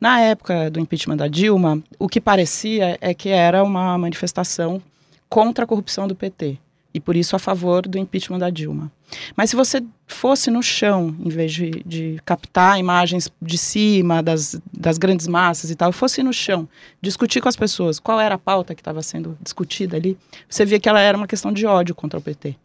Na 0.00 0.20
época 0.20 0.70
do 0.70 0.78
impeachment 0.78 1.16
da 1.16 1.28
Dilma, 1.28 1.82
o 1.98 2.08
que 2.08 2.20
parecia 2.20 2.96
é 3.00 3.12
que 3.12 3.28
era 3.28 3.64
uma 3.64 3.98
manifestação 3.98 4.80
contra 5.28 5.64
a 5.64 5.66
corrupção 5.66 6.06
do 6.06 6.14
PT 6.14 6.58
e 6.98 7.00
por 7.00 7.16
isso 7.16 7.36
a 7.36 7.38
favor 7.38 7.86
do 7.86 7.96
impeachment 7.96 8.40
da 8.40 8.50
Dilma. 8.50 8.90
Mas 9.36 9.50
se 9.50 9.56
você 9.56 9.80
fosse 10.06 10.50
no 10.50 10.62
chão, 10.62 11.14
em 11.24 11.28
vez 11.28 11.52
de, 11.52 11.70
de 11.86 12.20
captar 12.24 12.78
imagens 12.78 13.30
de 13.40 13.56
cima 13.56 14.20
das, 14.20 14.60
das 14.72 14.98
grandes 14.98 15.28
massas 15.28 15.70
e 15.70 15.76
tal, 15.76 15.92
fosse 15.92 16.22
no 16.24 16.32
chão, 16.32 16.68
discutir 17.00 17.40
com 17.40 17.48
as 17.48 17.56
pessoas 17.56 18.00
qual 18.00 18.20
era 18.20 18.34
a 18.34 18.38
pauta 18.38 18.74
que 18.74 18.80
estava 18.80 19.00
sendo 19.00 19.38
discutida 19.40 19.96
ali, 19.96 20.18
você 20.48 20.64
via 20.64 20.80
que 20.80 20.88
ela 20.88 21.00
era 21.00 21.16
uma 21.16 21.28
questão 21.28 21.52
de 21.52 21.64
ódio 21.64 21.94
contra 21.94 22.18
o 22.18 22.22
PT. 22.22 22.56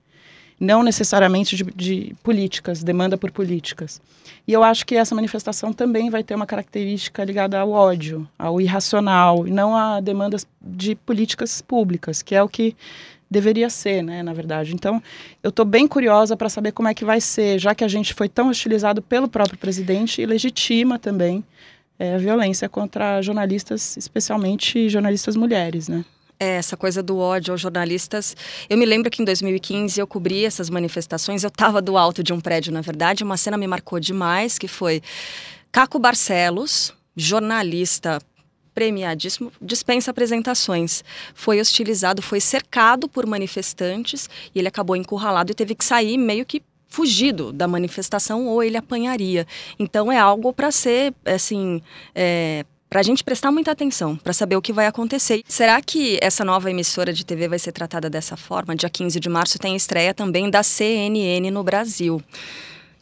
Não 0.60 0.82
necessariamente 0.82 1.56
de, 1.56 1.64
de 1.76 2.16
políticas, 2.24 2.84
demanda 2.84 3.18
por 3.18 3.32
políticas. 3.32 4.02
E 4.48 4.54
eu 4.54 4.64
acho 4.64 4.86
que 4.86 4.96
essa 4.96 5.14
manifestação 5.14 5.74
também 5.74 6.10
vai 6.10 6.24
ter 6.24 6.36
uma 6.36 6.46
característica 6.46 7.24
ligada 7.24 7.60
ao 7.60 7.72
ódio, 7.72 8.28
ao 8.38 8.60
irracional, 8.60 9.48
e 9.48 9.52
não 9.52 9.76
a 9.76 10.00
demandas 10.00 10.46
de 10.62 10.96
políticas 10.96 11.62
públicas, 11.62 12.22
que 12.22 12.36
é 12.36 12.42
o 12.42 12.48
que 12.48 12.76
deveria 13.34 13.70
ser, 13.70 14.02
né, 14.02 14.24
na 14.24 14.32
verdade. 14.32 14.74
Então, 14.74 15.02
eu 15.42 15.50
estou 15.50 15.66
bem 15.66 15.88
curiosa 15.88 16.38
para 16.38 16.48
saber 16.48 16.72
como 16.72 16.88
é 16.88 16.94
que 16.94 17.04
vai 17.04 17.20
ser, 17.20 17.60
já 17.60 17.76
que 17.76 17.84
a 17.84 17.88
gente 17.88 18.14
foi 18.14 18.30
tão 18.30 18.48
hostilizado 18.50 19.02
pelo 19.02 19.28
próprio 19.28 19.58
presidente 19.58 20.22
e 20.22 20.26
legitima 20.26 20.98
também 20.98 21.44
é, 22.00 22.16
a 22.16 22.18
violência 22.18 22.70
contra 22.70 23.22
jornalistas, 23.22 23.98
especialmente 23.98 24.88
jornalistas 24.88 25.36
mulheres, 25.36 25.90
né? 25.90 26.06
É, 26.40 26.56
essa 26.58 26.76
coisa 26.76 27.02
do 27.02 27.18
ódio 27.18 27.54
aos 27.54 27.62
jornalistas. 27.62 28.36
Eu 28.70 28.78
me 28.78 28.86
lembro 28.86 29.10
que 29.10 29.22
em 29.22 29.26
2015 29.26 30.00
eu 30.00 30.08
cobri 30.08 30.46
essas 30.46 30.70
manifestações. 30.70 31.44
Eu 31.44 31.48
estava 31.48 31.82
do 31.82 31.98
alto 31.98 32.24
de 32.24 32.34
um 32.34 32.40
prédio, 32.40 32.74
na 32.74 32.82
verdade. 32.82 33.24
Uma 33.24 33.38
cena 33.38 33.58
me 33.58 33.68
marcou 33.68 34.00
demais, 34.00 34.58
que 34.58 34.68
foi 34.68 35.02
Caco 35.72 36.00
Barcelos, 36.00 36.94
jornalista 37.16 38.20
premiadíssimo, 38.74 39.52
dispensa 39.62 40.12
apresentações. 40.12 41.04
Foi 41.34 41.60
hostilizado, 41.60 42.22
foi 42.22 42.40
cercado 42.40 43.08
por 43.08 43.26
manifestantes 43.26 44.30
e 44.54 44.60
ele 44.60 44.68
acabou 44.68 44.96
encurralado 44.96 45.52
e 45.52 45.56
teve 45.56 45.76
que 45.76 45.86
sair 45.86 46.18
meio 46.18 46.46
que 46.46 46.62
fugido 46.88 47.52
da 47.52 47.68
manifestação 47.68 48.46
ou 48.48 48.62
ele 48.62 48.78
apanharia. 48.78 49.48
Então 49.80 50.12
é 50.12 50.18
algo 50.18 50.54
para 50.54 50.72
ser, 50.72 51.14
assim, 51.26 51.82
é, 52.14 52.64
para 52.88 53.00
a 53.00 53.04
gente 53.04 53.24
prestar 53.24 53.52
muita 53.52 53.72
atenção, 53.72 54.16
para 54.16 54.32
saber 54.32 54.56
o 54.56 54.62
que 54.62 54.72
vai 54.72 54.86
acontecer. 54.86 55.42
Será 55.48 55.82
que 55.82 56.20
essa 56.22 56.46
nova 56.46 56.70
emissora 56.70 57.12
de 57.12 57.26
TV 57.26 57.48
vai 57.48 57.58
ser 57.58 57.72
tratada 57.72 58.08
dessa 58.08 58.38
forma? 58.38 58.76
Dia 58.76 58.88
15 58.88 59.20
de 59.20 59.28
março 59.28 59.58
tem 59.58 59.76
estreia 59.76 60.14
também 60.14 60.48
da 60.48 60.62
CNN 60.62 61.50
no 61.50 61.64
Brasil. 61.64 62.22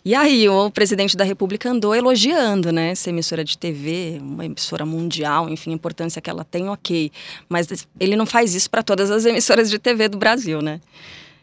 E 0.03 0.15
aí, 0.15 0.49
o 0.49 0.71
presidente 0.71 1.15
da 1.15 1.23
República 1.23 1.69
andou 1.69 1.93
elogiando, 1.93 2.71
né, 2.71 2.89
essa 2.89 3.11
emissora 3.11 3.43
de 3.43 3.55
TV, 3.55 4.17
uma 4.19 4.43
emissora 4.45 4.83
mundial, 4.83 5.47
enfim, 5.47 5.71
a 5.71 5.73
importância 5.75 6.19
que 6.19 6.27
ela 6.29 6.43
tem, 6.43 6.67
ok. 6.69 7.11
Mas 7.47 7.87
ele 7.99 8.15
não 8.15 8.25
faz 8.25 8.55
isso 8.55 8.67
para 8.69 8.81
todas 8.81 9.11
as 9.11 9.25
emissoras 9.25 9.69
de 9.69 9.77
TV 9.77 10.07
do 10.09 10.17
Brasil, 10.17 10.59
né? 10.59 10.81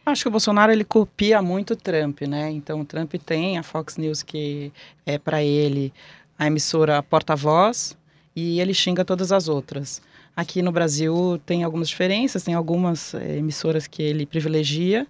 Acho 0.04 0.22
que 0.22 0.28
o 0.28 0.30
Bolsonaro 0.30 0.72
ele 0.72 0.84
copia 0.84 1.40
muito 1.40 1.74
o 1.74 1.76
Trump, 1.76 2.22
né? 2.22 2.50
Então, 2.50 2.80
o 2.80 2.84
Trump 2.84 3.14
tem 3.24 3.58
a 3.58 3.62
Fox 3.62 3.96
News 3.96 4.24
que 4.24 4.72
é 5.06 5.18
para 5.18 5.40
ele 5.42 5.92
a 6.36 6.46
emissora 6.46 7.00
porta-voz 7.00 7.96
e 8.34 8.60
ele 8.60 8.74
xinga 8.74 9.04
todas 9.04 9.30
as 9.30 9.48
outras. 9.48 10.02
Aqui 10.34 10.62
no 10.62 10.72
Brasil 10.72 11.40
tem 11.46 11.62
algumas 11.62 11.88
diferenças, 11.88 12.42
tem 12.42 12.54
algumas 12.54 13.14
é, 13.14 13.36
emissoras 13.36 13.86
que 13.86 14.02
ele 14.02 14.26
privilegia 14.26 15.06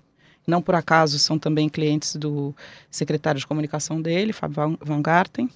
não 0.49 0.63
por 0.63 0.75
acaso 0.75 1.19
são 1.19 1.39
também 1.39 1.69
clientes 1.69 2.17
do 2.17 2.55
secretário 2.91 3.39
de 3.39 3.47
comunicação 3.47 4.01
dele, 4.01 4.33
Fábio 4.33 4.79
Van 4.81 5.03
Garten. 5.03 5.49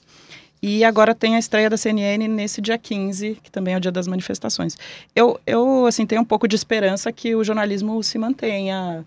E 0.63 0.85
agora 0.85 1.13
tem 1.15 1.35
a 1.35 1.39
estreia 1.41 1.69
da 1.69 1.77
CNN 1.77 2.29
nesse 2.29 2.61
dia 2.61 2.79
15, 2.79 3.39
que 3.43 3.51
também 3.51 3.75
é 3.75 3.79
o 3.79 3.81
dia 3.81 3.91
das 3.91 4.07
manifestações. 4.07 4.77
Eu, 5.17 5.41
eu 5.45 5.87
assim, 5.87 6.07
tenho 6.07 6.21
um 6.21 6.25
pouco 6.25 6.47
de 6.47 6.55
esperança 6.55 7.11
que 7.11 7.35
o 7.35 7.43
jornalismo 7.43 8.01
se 8.05 8.17
mantenha, 8.17 9.05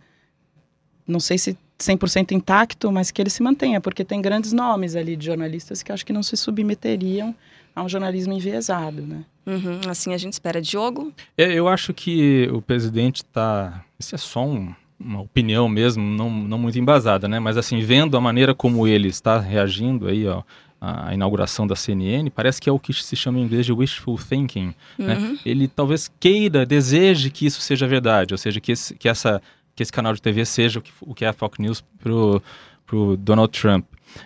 não 1.07 1.19
sei 1.19 1.37
se 1.37 1.57
100% 1.79 2.31
intacto, 2.31 2.91
mas 2.91 3.11
que 3.11 3.21
ele 3.21 3.29
se 3.29 3.43
mantenha, 3.43 3.79
porque 3.79 4.03
tem 4.03 4.21
grandes 4.21 4.51
nomes 4.51 4.95
ali 4.95 5.15
de 5.15 5.25
jornalistas 5.25 5.83
que 5.83 5.91
acho 5.91 6.05
que 6.05 6.11
não 6.11 6.23
se 6.23 6.35
submeteriam 6.35 7.33
a 7.75 7.83
um 7.83 7.89
jornalismo 7.89 8.33
enviesado, 8.33 9.01
né? 9.01 9.23
Uhum, 9.45 9.81
assim 9.87 10.13
a 10.13 10.17
gente 10.17 10.33
espera. 10.33 10.61
Diogo? 10.61 11.13
É, 11.37 11.53
eu 11.53 11.67
acho 11.67 11.93
que 11.93 12.49
o 12.51 12.61
presidente 12.61 13.17
está... 13.17 13.83
Isso 13.99 14.15
é 14.15 14.17
só 14.17 14.45
um 14.45 14.73
uma 14.99 15.21
opinião 15.21 15.67
mesmo, 15.67 16.03
não, 16.03 16.29
não 16.29 16.57
muito 16.57 16.79
embasada, 16.79 17.27
né? 17.27 17.39
Mas 17.39 17.57
assim, 17.57 17.79
vendo 17.81 18.15
a 18.17 18.21
maneira 18.21 18.53
como 18.53 18.87
ele 18.87 19.07
está 19.07 19.39
reagindo 19.39 20.07
aí, 20.07 20.25
ó, 20.27 20.41
a 20.79 21.13
inauguração 21.13 21.65
da 21.65 21.75
CNN, 21.75 22.29
parece 22.29 22.61
que 22.61 22.69
é 22.69 22.71
o 22.71 22.79
que 22.79 22.93
se 22.93 23.15
chama 23.15 23.39
em 23.39 23.43
inglês 23.43 23.65
de 23.65 23.73
wishful 23.73 24.17
thinking. 24.17 24.73
Né? 24.97 25.15
Uhum. 25.15 25.31
Né? 25.33 25.39
Ele 25.45 25.67
talvez 25.67 26.11
queira, 26.19 26.65
deseje 26.65 27.29
que 27.29 27.45
isso 27.45 27.61
seja 27.61 27.87
verdade, 27.87 28.33
ou 28.33 28.37
seja, 28.37 28.59
que 28.59 28.71
esse, 28.71 28.93
que 28.95 29.09
essa, 29.09 29.41
que 29.75 29.81
esse 29.81 29.91
canal 29.91 30.13
de 30.13 30.21
TV 30.21 30.45
seja 30.45 30.79
o 30.79 30.81
que, 30.81 30.91
o 31.01 31.13
que 31.13 31.25
é 31.25 31.29
a 31.29 31.33
Fox 31.33 31.57
News 31.57 31.83
pro, 31.99 32.41
pro 32.85 33.17
Donald 33.17 33.57
Trump. 33.57 33.85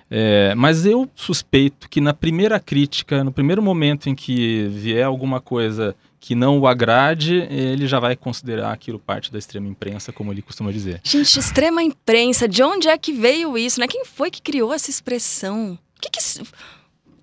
É, 0.09 0.53
mas 0.55 0.85
eu 0.85 1.09
suspeito 1.15 1.89
que 1.89 2.01
na 2.01 2.13
primeira 2.13 2.59
crítica, 2.59 3.23
no 3.23 3.31
primeiro 3.31 3.61
momento 3.61 4.09
em 4.09 4.15
que 4.15 4.67
vier 4.67 5.05
alguma 5.05 5.39
coisa 5.39 5.95
que 6.19 6.35
não 6.35 6.59
o 6.59 6.67
agrade, 6.67 7.47
ele 7.49 7.87
já 7.87 7.99
vai 7.99 8.15
considerar 8.15 8.71
aquilo 8.71 8.99
parte 8.99 9.31
da 9.31 9.39
extrema 9.39 9.67
imprensa, 9.67 10.11
como 10.11 10.31
ele 10.31 10.41
costuma 10.41 10.71
dizer. 10.71 10.99
Gente, 11.03 11.39
extrema 11.39 11.81
imprensa, 11.81 12.47
de 12.47 12.61
onde 12.61 12.87
é 12.87 12.97
que 12.97 13.13
veio 13.13 13.57
isso? 13.57 13.79
Né? 13.79 13.87
Quem 13.87 14.03
foi 14.05 14.29
que 14.29 14.41
criou 14.41 14.73
essa 14.73 14.89
expressão? 14.89 15.77
Que 15.99 16.09
que... 16.09 16.19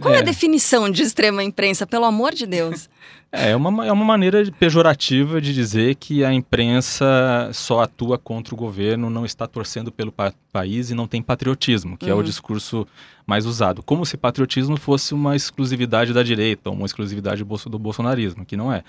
Qual 0.00 0.14
é. 0.14 0.18
é 0.18 0.20
a 0.20 0.24
definição 0.24 0.90
de 0.90 1.02
extrema 1.02 1.42
imprensa, 1.42 1.86
pelo 1.86 2.04
amor 2.04 2.34
de 2.34 2.46
Deus? 2.46 2.88
É, 3.32 3.54
uma, 3.54 3.86
é 3.86 3.92
uma 3.92 4.04
maneira 4.04 4.42
pejorativa 4.52 5.40
de 5.40 5.52
dizer 5.52 5.96
que 5.96 6.24
a 6.24 6.32
imprensa 6.32 7.50
só 7.52 7.80
atua 7.80 8.16
contra 8.16 8.54
o 8.54 8.56
governo, 8.56 9.10
não 9.10 9.26
está 9.26 9.46
torcendo 9.46 9.90
pelo 9.90 10.12
pa 10.12 10.32
país 10.52 10.90
e 10.90 10.94
não 10.94 11.06
tem 11.06 11.20
patriotismo, 11.20 11.98
que 11.98 12.06
uhum. 12.06 12.12
é 12.12 12.14
o 12.14 12.18
uhum. 12.18 12.22
discurso 12.22 12.86
mais 13.26 13.44
usado. 13.44 13.82
Como 13.82 14.06
se 14.06 14.16
patriotismo 14.16 14.78
fosse 14.78 15.12
uma 15.12 15.36
exclusividade 15.36 16.14
da 16.14 16.22
direita, 16.22 16.70
ou 16.70 16.76
uma 16.76 16.86
exclusividade 16.86 17.44
do 17.44 17.78
bolsonarismo, 17.78 18.46
que 18.46 18.56
não 18.56 18.72
é. 18.72 18.82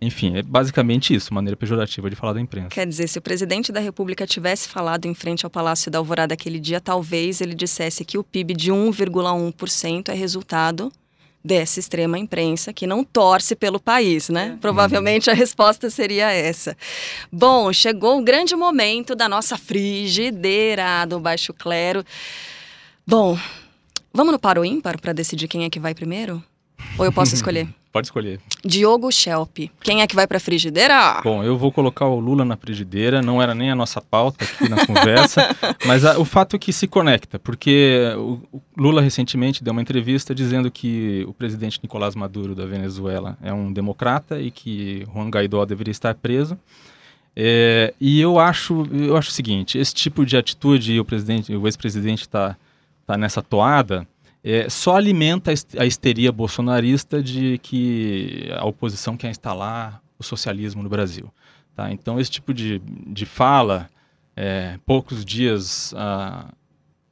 Enfim, 0.00 0.36
é 0.36 0.42
basicamente 0.42 1.14
isso, 1.14 1.32
maneira 1.32 1.56
pejorativa 1.56 2.10
de 2.10 2.16
falar 2.16 2.34
da 2.34 2.40
imprensa. 2.40 2.68
Quer 2.68 2.86
dizer, 2.86 3.08
se 3.08 3.18
o 3.18 3.22
presidente 3.22 3.72
da 3.72 3.80
República 3.80 4.26
tivesse 4.26 4.68
falado 4.68 5.06
em 5.06 5.14
frente 5.14 5.46
ao 5.46 5.50
Palácio 5.50 5.90
da 5.90 5.98
Alvorada 5.98 6.34
aquele 6.34 6.60
dia, 6.60 6.80
talvez 6.80 7.40
ele 7.40 7.54
dissesse 7.54 8.04
que 8.04 8.18
o 8.18 8.24
PIB 8.24 8.54
de 8.54 8.70
1,1% 8.70 10.08
é 10.08 10.14
resultado 10.14 10.92
dessa 11.44 11.78
extrema 11.78 12.18
imprensa 12.18 12.72
que 12.72 12.86
não 12.86 13.04
torce 13.04 13.54
pelo 13.54 13.78
país, 13.78 14.30
né? 14.30 14.54
É. 14.54 14.60
Provavelmente 14.60 15.30
a 15.30 15.34
resposta 15.34 15.90
seria 15.90 16.30
essa. 16.30 16.74
Bom, 17.30 17.70
chegou 17.72 18.18
o 18.18 18.24
grande 18.24 18.56
momento 18.56 19.14
da 19.14 19.28
nossa 19.28 19.58
frigideira 19.58 21.04
do 21.06 21.20
Baixo 21.20 21.52
Clero. 21.52 22.02
Bom, 23.06 23.38
vamos 24.12 24.32
no 24.32 24.38
paro 24.38 24.64
ímpar 24.64 24.98
para 24.98 25.12
decidir 25.12 25.46
quem 25.46 25.64
é 25.64 25.70
que 25.70 25.78
vai 25.78 25.94
primeiro? 25.94 26.42
Ou 26.98 27.04
eu 27.04 27.12
posso 27.12 27.34
escolher? 27.36 27.68
Pode 27.94 28.08
escolher. 28.08 28.40
Diogo 28.64 29.08
Schelp. 29.12 29.70
Quem 29.80 30.02
é 30.02 30.06
que 30.08 30.16
vai 30.16 30.26
para 30.26 30.38
a 30.38 30.40
frigideira? 30.40 31.20
Bom, 31.22 31.44
eu 31.44 31.56
vou 31.56 31.70
colocar 31.70 32.06
o 32.06 32.18
Lula 32.18 32.44
na 32.44 32.56
frigideira. 32.56 33.22
Não 33.22 33.40
era 33.40 33.54
nem 33.54 33.70
a 33.70 33.76
nossa 33.76 34.00
pauta 34.00 34.44
aqui 34.44 34.68
na 34.68 34.84
conversa, 34.84 35.48
mas 35.86 36.04
a, 36.04 36.18
o 36.18 36.24
fato 36.24 36.56
é 36.56 36.58
que 36.58 36.72
se 36.72 36.88
conecta, 36.88 37.38
porque 37.38 38.12
o, 38.16 38.40
o, 38.50 38.60
Lula 38.76 39.00
recentemente 39.00 39.62
deu 39.62 39.70
uma 39.70 39.80
entrevista 39.80 40.34
dizendo 40.34 40.72
que 40.72 41.24
o 41.28 41.32
presidente 41.32 41.78
Nicolás 41.80 42.16
Maduro 42.16 42.52
da 42.52 42.66
Venezuela 42.66 43.38
é 43.40 43.52
um 43.52 43.72
democrata 43.72 44.40
e 44.40 44.50
que 44.50 45.06
Juan 45.14 45.30
Guaidó 45.30 45.64
deveria 45.64 45.92
estar 45.92 46.16
preso. 46.16 46.58
É, 47.36 47.94
e 48.00 48.20
eu 48.20 48.40
acho, 48.40 48.88
eu 48.92 49.16
acho 49.16 49.30
o 49.30 49.32
seguinte: 49.32 49.78
esse 49.78 49.94
tipo 49.94 50.26
de 50.26 50.36
atitude, 50.36 50.98
o 50.98 51.04
presidente, 51.04 51.54
o 51.54 51.64
ex-presidente 51.64 52.22
está 52.22 52.56
tá 53.06 53.16
nessa 53.16 53.40
toada 53.40 54.04
é, 54.44 54.68
só 54.68 54.96
alimenta 54.96 55.50
a 55.78 55.86
histeria 55.86 56.30
bolsonarista 56.30 57.22
de 57.22 57.58
que 57.62 58.50
a 58.54 58.66
oposição 58.66 59.16
quer 59.16 59.30
instalar 59.30 60.02
o 60.18 60.22
socialismo 60.22 60.82
no 60.82 60.88
Brasil. 60.90 61.32
Tá? 61.74 61.90
Então, 61.90 62.20
esse 62.20 62.30
tipo 62.30 62.52
de, 62.52 62.78
de 63.06 63.24
fala, 63.24 63.88
é, 64.36 64.78
poucos 64.84 65.24
dias 65.24 65.94
ah, 65.96 66.52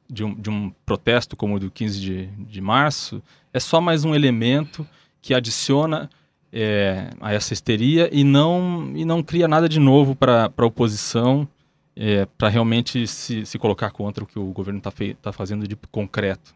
de, 0.07 0.23
um, 0.23 0.35
de 0.35 0.49
um 0.51 0.71
protesto 0.85 1.35
como 1.35 1.55
o 1.55 1.59
do 1.59 1.71
15 1.71 1.99
de, 1.99 2.25
de 2.27 2.61
março, 2.61 3.21
é 3.51 3.59
só 3.59 3.81
mais 3.81 4.05
um 4.05 4.13
elemento 4.13 4.87
que 5.19 5.33
adiciona 5.33 6.11
é, 6.51 7.09
a 7.19 7.33
essa 7.33 7.51
histeria 7.51 8.09
e 8.11 8.23
não, 8.23 8.91
e 8.93 9.03
não 9.03 9.23
cria 9.23 9.47
nada 9.47 9.67
de 9.67 9.79
novo 9.79 10.15
para 10.15 10.51
a 10.55 10.65
oposição, 10.65 11.47
é, 11.95 12.27
para 12.37 12.47
realmente 12.47 13.07
se, 13.07 13.43
se 13.43 13.57
colocar 13.57 13.89
contra 13.89 14.23
o 14.23 14.27
que 14.27 14.37
o 14.37 14.51
governo 14.51 14.77
está 14.77 14.91
tá 15.19 15.33
fazendo 15.33 15.67
de 15.67 15.75
concreto. 15.91 16.53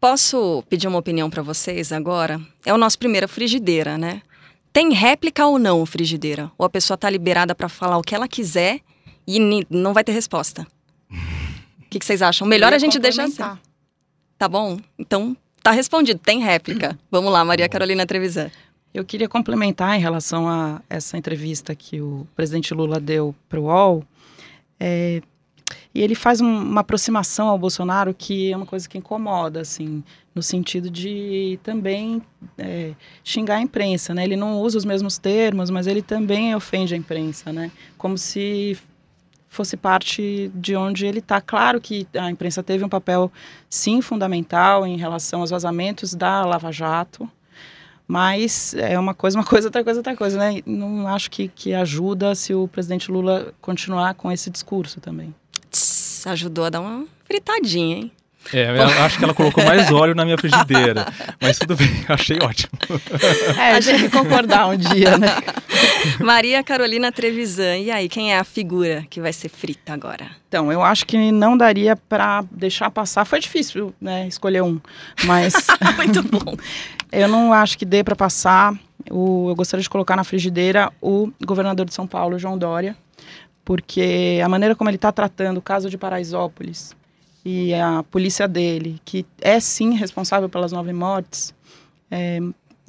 Posso 0.00 0.62
pedir 0.68 0.86
uma 0.86 0.98
opinião 0.98 1.28
para 1.28 1.42
vocês 1.42 1.90
agora? 1.92 2.40
É 2.64 2.72
o 2.72 2.78
nosso 2.78 2.98
primeiro 2.98 3.28
frigideira, 3.28 3.98
né? 3.98 4.22
Tem 4.72 4.92
réplica 4.92 5.44
ou 5.44 5.58
não 5.58 5.84
frigideira? 5.84 6.52
Ou 6.56 6.64
a 6.64 6.70
pessoa 6.70 6.96
tá 6.96 7.10
liberada 7.10 7.54
para 7.54 7.68
falar 7.68 7.98
o 7.98 8.02
que 8.02 8.14
ela 8.14 8.28
quiser 8.28 8.80
e 9.26 9.66
não 9.68 9.92
vai 9.92 10.04
ter 10.04 10.12
resposta? 10.12 10.66
O 11.10 11.88
que, 11.90 11.98
que, 11.98 12.04
vocês 12.04 12.22
acham? 12.22 12.46
Melhor 12.46 12.72
a 12.72 12.78
gente 12.78 12.98
deixar 12.98 13.24
assim. 13.24 13.42
Tá 14.38 14.48
bom? 14.48 14.78
Então 14.96 15.36
tá 15.62 15.72
respondido. 15.72 16.20
Tem 16.20 16.38
réplica. 16.38 16.96
Vamos 17.10 17.32
lá, 17.32 17.44
Maria 17.44 17.68
Carolina 17.68 18.06
Trevisan. 18.06 18.50
Eu 18.94 19.04
queria 19.04 19.28
complementar 19.28 19.96
em 19.96 20.00
relação 20.00 20.48
a 20.48 20.80
essa 20.88 21.18
entrevista 21.18 21.74
que 21.74 22.00
o 22.00 22.26
presidente 22.36 22.72
Lula 22.72 23.00
deu 23.00 23.34
para 23.48 23.58
o 23.58 23.64
UOL. 23.64 24.04
É, 24.78 25.20
e 25.94 26.02
ele 26.02 26.14
faz 26.14 26.40
um, 26.40 26.46
uma 26.46 26.80
aproximação 26.80 27.48
ao 27.48 27.58
Bolsonaro 27.58 28.14
que 28.14 28.52
é 28.52 28.56
uma 28.56 28.66
coisa 28.66 28.88
que 28.88 28.98
incomoda, 28.98 29.60
assim, 29.60 30.02
no 30.34 30.42
sentido 30.42 30.90
de 30.90 31.58
também 31.62 32.22
é, 32.56 32.92
xingar 33.24 33.56
a 33.56 33.60
imprensa, 33.60 34.14
né? 34.14 34.24
Ele 34.24 34.36
não 34.36 34.60
usa 34.60 34.78
os 34.78 34.84
mesmos 34.84 35.18
termos, 35.18 35.70
mas 35.70 35.86
ele 35.86 36.02
também 36.02 36.54
ofende 36.54 36.94
a 36.94 36.96
imprensa, 36.96 37.52
né? 37.52 37.70
Como 37.96 38.16
se 38.16 38.78
fosse 39.48 39.76
parte 39.76 40.50
de 40.54 40.76
onde 40.76 41.06
ele 41.06 41.18
está. 41.18 41.40
Claro 41.40 41.80
que 41.80 42.06
a 42.16 42.30
imprensa 42.30 42.62
teve 42.62 42.84
um 42.84 42.88
papel, 42.88 43.32
sim, 43.68 44.00
fundamental 44.00 44.86
em 44.86 44.96
relação 44.96 45.40
aos 45.40 45.50
vazamentos 45.50 46.14
da 46.14 46.44
Lava 46.44 46.70
Jato, 46.70 47.28
Mas 48.06 48.72
é 48.74 48.98
uma 48.98 49.14
coisa, 49.14 49.38
uma 49.38 49.44
coisa, 49.44 49.68
outra 49.68 49.84
coisa, 49.84 50.00
outra 50.00 50.16
coisa, 50.16 50.38
né? 50.38 50.62
Não 50.64 51.06
acho 51.08 51.30
que, 51.30 51.48
que 51.48 51.74
ajuda 51.74 52.34
se 52.34 52.54
o 52.54 52.66
presidente 52.68 53.10
Lula 53.10 53.52
continuar 53.60 54.14
com 54.14 54.32
esse 54.32 54.48
discurso 54.48 55.00
também. 55.00 55.34
Ajudou 56.26 56.64
a 56.64 56.70
dar 56.70 56.80
uma 56.80 57.06
fritadinha, 57.26 57.96
hein? 57.96 58.12
É, 58.52 58.70
eu 58.70 59.04
acho 59.04 59.18
que 59.18 59.24
ela 59.24 59.34
colocou 59.34 59.62
mais 59.64 59.90
óleo 59.92 60.14
na 60.14 60.24
minha 60.24 60.38
frigideira. 60.38 61.06
Mas 61.40 61.58
tudo 61.58 61.76
bem, 61.76 61.88
achei 62.08 62.38
ótimo. 62.40 62.72
É, 63.58 63.72
a 63.72 63.80
gente 63.80 64.08
concordar 64.08 64.68
um 64.68 64.76
dia, 64.76 65.18
né? 65.18 65.28
Maria 66.20 66.62
Carolina 66.62 67.12
Trevisan, 67.12 67.76
e 67.76 67.90
aí, 67.90 68.08
quem 68.08 68.32
é 68.32 68.38
a 68.38 68.44
figura 68.44 69.04
que 69.10 69.20
vai 69.20 69.32
ser 69.32 69.48
frita 69.48 69.92
agora? 69.92 70.30
Então, 70.48 70.72
eu 70.72 70.82
acho 70.82 71.04
que 71.04 71.30
não 71.30 71.56
daria 71.56 71.94
para 71.96 72.42
deixar 72.50 72.90
passar. 72.90 73.24
Foi 73.24 73.38
difícil, 73.38 73.94
né, 74.00 74.26
escolher 74.26 74.62
um, 74.62 74.80
mas 75.24 75.54
Muito 75.96 76.22
bom. 76.22 76.56
eu 77.12 77.28
não 77.28 77.52
acho 77.52 77.76
que 77.76 77.84
dê 77.84 78.02
para 78.02 78.16
passar. 78.16 78.74
O, 79.10 79.50
eu 79.50 79.54
gostaria 79.54 79.82
de 79.82 79.90
colocar 79.90 80.16
na 80.16 80.24
frigideira 80.24 80.90
o 81.00 81.30
governador 81.44 81.84
de 81.86 81.94
São 81.94 82.06
Paulo, 82.06 82.38
João 82.38 82.56
Dória, 82.56 82.96
porque 83.68 84.40
a 84.42 84.48
maneira 84.48 84.74
como 84.74 84.88
ele 84.88 84.96
está 84.96 85.12
tratando 85.12 85.58
o 85.58 85.62
caso 85.62 85.90
de 85.90 85.98
Paraisópolis 85.98 86.96
e 87.44 87.74
a 87.74 88.02
polícia 88.02 88.48
dele, 88.48 88.98
que 89.04 89.26
é 89.42 89.60
sim 89.60 89.94
responsável 89.94 90.48
pelas 90.48 90.72
nove 90.72 90.90
mortes, 90.94 91.54
é 92.10 92.40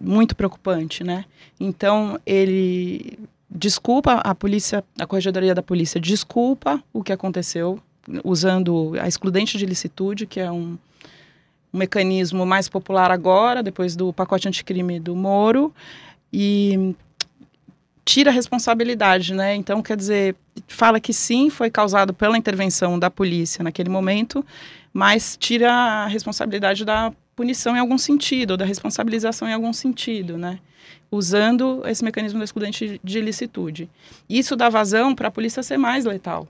muito 0.01 0.37
preocupante, 0.37 1.03
né? 1.03 1.25
Então 1.59 2.17
ele 2.25 3.19
desculpa 3.49 4.21
a 4.23 4.33
polícia, 4.33 4.81
a 4.97 5.05
corregedoria 5.05 5.53
da 5.53 5.61
polícia 5.61 5.99
desculpa 5.99 6.81
o 6.93 7.03
que 7.03 7.11
aconteceu 7.11 7.77
usando 8.23 8.93
a 9.01 9.05
excludente 9.05 9.57
de 9.57 9.65
licitude, 9.65 10.25
que 10.25 10.39
é 10.39 10.49
um, 10.49 10.77
um 11.73 11.77
mecanismo 11.77 12.45
mais 12.45 12.69
popular 12.69 13.11
agora, 13.11 13.61
depois 13.61 13.97
do 13.97 14.13
pacote 14.13 14.47
anticrime 14.47 14.97
do 14.97 15.13
Moro, 15.13 15.73
e 16.31 16.95
tira 18.09 18.31
a 18.31 18.33
responsabilidade, 18.33 19.35
né? 19.35 19.53
Então, 19.53 19.83
quer 19.83 19.95
dizer, 19.95 20.35
fala 20.67 20.99
que 20.99 21.13
sim, 21.13 21.47
foi 21.51 21.69
causado 21.69 22.11
pela 22.11 22.35
intervenção 22.35 22.97
da 22.97 23.07
polícia 23.07 23.63
naquele 23.63 23.87
momento, 23.87 24.43
mas 24.91 25.37
tira 25.39 25.71
a 25.71 26.07
responsabilidade 26.07 26.83
da 26.83 27.13
punição 27.35 27.75
em 27.75 27.79
algum 27.79 27.99
sentido, 27.99 28.51
ou 28.51 28.57
da 28.57 28.65
responsabilização 28.65 29.47
em 29.47 29.53
algum 29.53 29.71
sentido, 29.71 30.39
né? 30.39 30.57
Usando 31.11 31.83
esse 31.85 32.03
mecanismo 32.03 32.39
do 32.39 32.43
excludente 32.43 32.99
de 33.03 33.19
ilicitude. 33.19 33.87
Isso 34.27 34.55
dá 34.55 34.69
vazão 34.69 35.13
para 35.13 35.27
a 35.27 35.31
polícia 35.31 35.61
ser 35.61 35.77
mais 35.77 36.03
letal. 36.03 36.47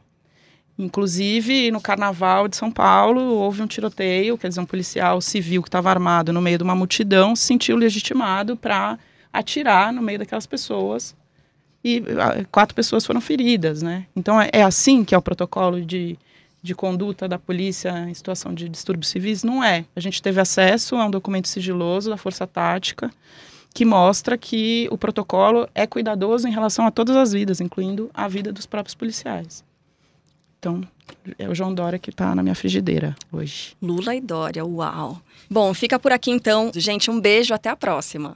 Inclusive, 0.78 1.72
no 1.72 1.82
carnaval 1.82 2.48
de 2.48 2.56
São 2.56 2.72
Paulo, 2.72 3.19
houve 3.19 3.62
um 3.62 3.67
tiroteio, 3.67 4.38
quer 4.38 4.48
dizer, 4.48 4.62
um 4.62 4.65
policial 4.65 5.19
civil 5.19 5.62
que 5.62 5.67
estava 5.67 5.89
armado 5.89 6.32
no 6.32 6.41
meio 6.41 6.58
de 6.58 6.63
uma 6.63 6.74
multidão 6.74 7.36
se 7.36 7.43
sentiu 7.43 7.76
legitimado 7.76 8.56
para 8.56 8.98
atirar 9.34 9.91
no 9.91 10.02
meio 10.02 10.19
daquelas 10.19 10.48
pessoas 10.48 11.18
e 11.84 12.04
ah, 12.20 12.46
quatro 12.52 12.76
pessoas 12.76 13.06
foram 13.06 13.22
feridas, 13.22 13.82
né? 13.82 14.06
Então 14.15 14.39
é, 14.39 14.50
é 14.52 14.63
assim 14.63 15.04
que 15.04 15.15
é 15.15 15.18
o 15.18 15.22
protocolo 15.22 15.82
de, 15.82 16.18
de 16.62 16.76
conduta 16.76 17.28
da 17.28 17.39
polícia 17.39 17.89
em 18.10 18.13
situação 18.13 18.54
de 18.54 18.68
distúrbios 18.68 19.10
civis? 19.10 19.44
Não 19.44 19.63
é. 19.63 19.86
A 19.96 20.00
gente 20.00 20.22
teve 20.22 20.42
acesso 20.42 20.96
a 20.96 21.06
um 21.06 21.12
documento 21.12 21.48
sigiloso 21.48 22.10
da 22.10 22.18
Força 22.18 22.46
Tática 22.46 23.12
que 23.74 23.86
mostra 23.86 24.38
que 24.38 24.88
o 24.92 24.98
protocolo 24.98 25.68
é 25.76 25.86
cuidadoso 25.86 26.48
em 26.48 26.52
relação 26.52 26.86
a 26.88 26.92
todas 26.92 27.15
as 27.15 27.32
vidas, 27.32 27.62
incluindo 27.62 28.10
a 28.13 28.28
vida 28.28 28.52
dos 28.52 28.65
próprios 28.65 28.96
policiais. 28.96 29.63
Então, 30.58 30.82
é 31.38 31.48
o 31.48 31.56
João 31.56 31.74
Dória 31.74 31.98
que 31.98 32.10
está 32.10 32.36
na 32.36 32.44
minha 32.44 32.56
frigideira 32.56 33.15
hoje. 33.32 33.76
Lula 33.82 34.15
e 34.15 34.22
Dória, 34.22 34.65
uau. 34.65 35.22
Bom, 35.50 35.74
fica 35.74 35.98
por 35.98 36.12
aqui 36.12 36.32
então. 36.32 36.72
Gente, 36.76 37.10
um 37.10 37.20
beijo, 37.20 37.54
até 37.54 37.70
a 37.70 37.76
próxima. 37.76 38.36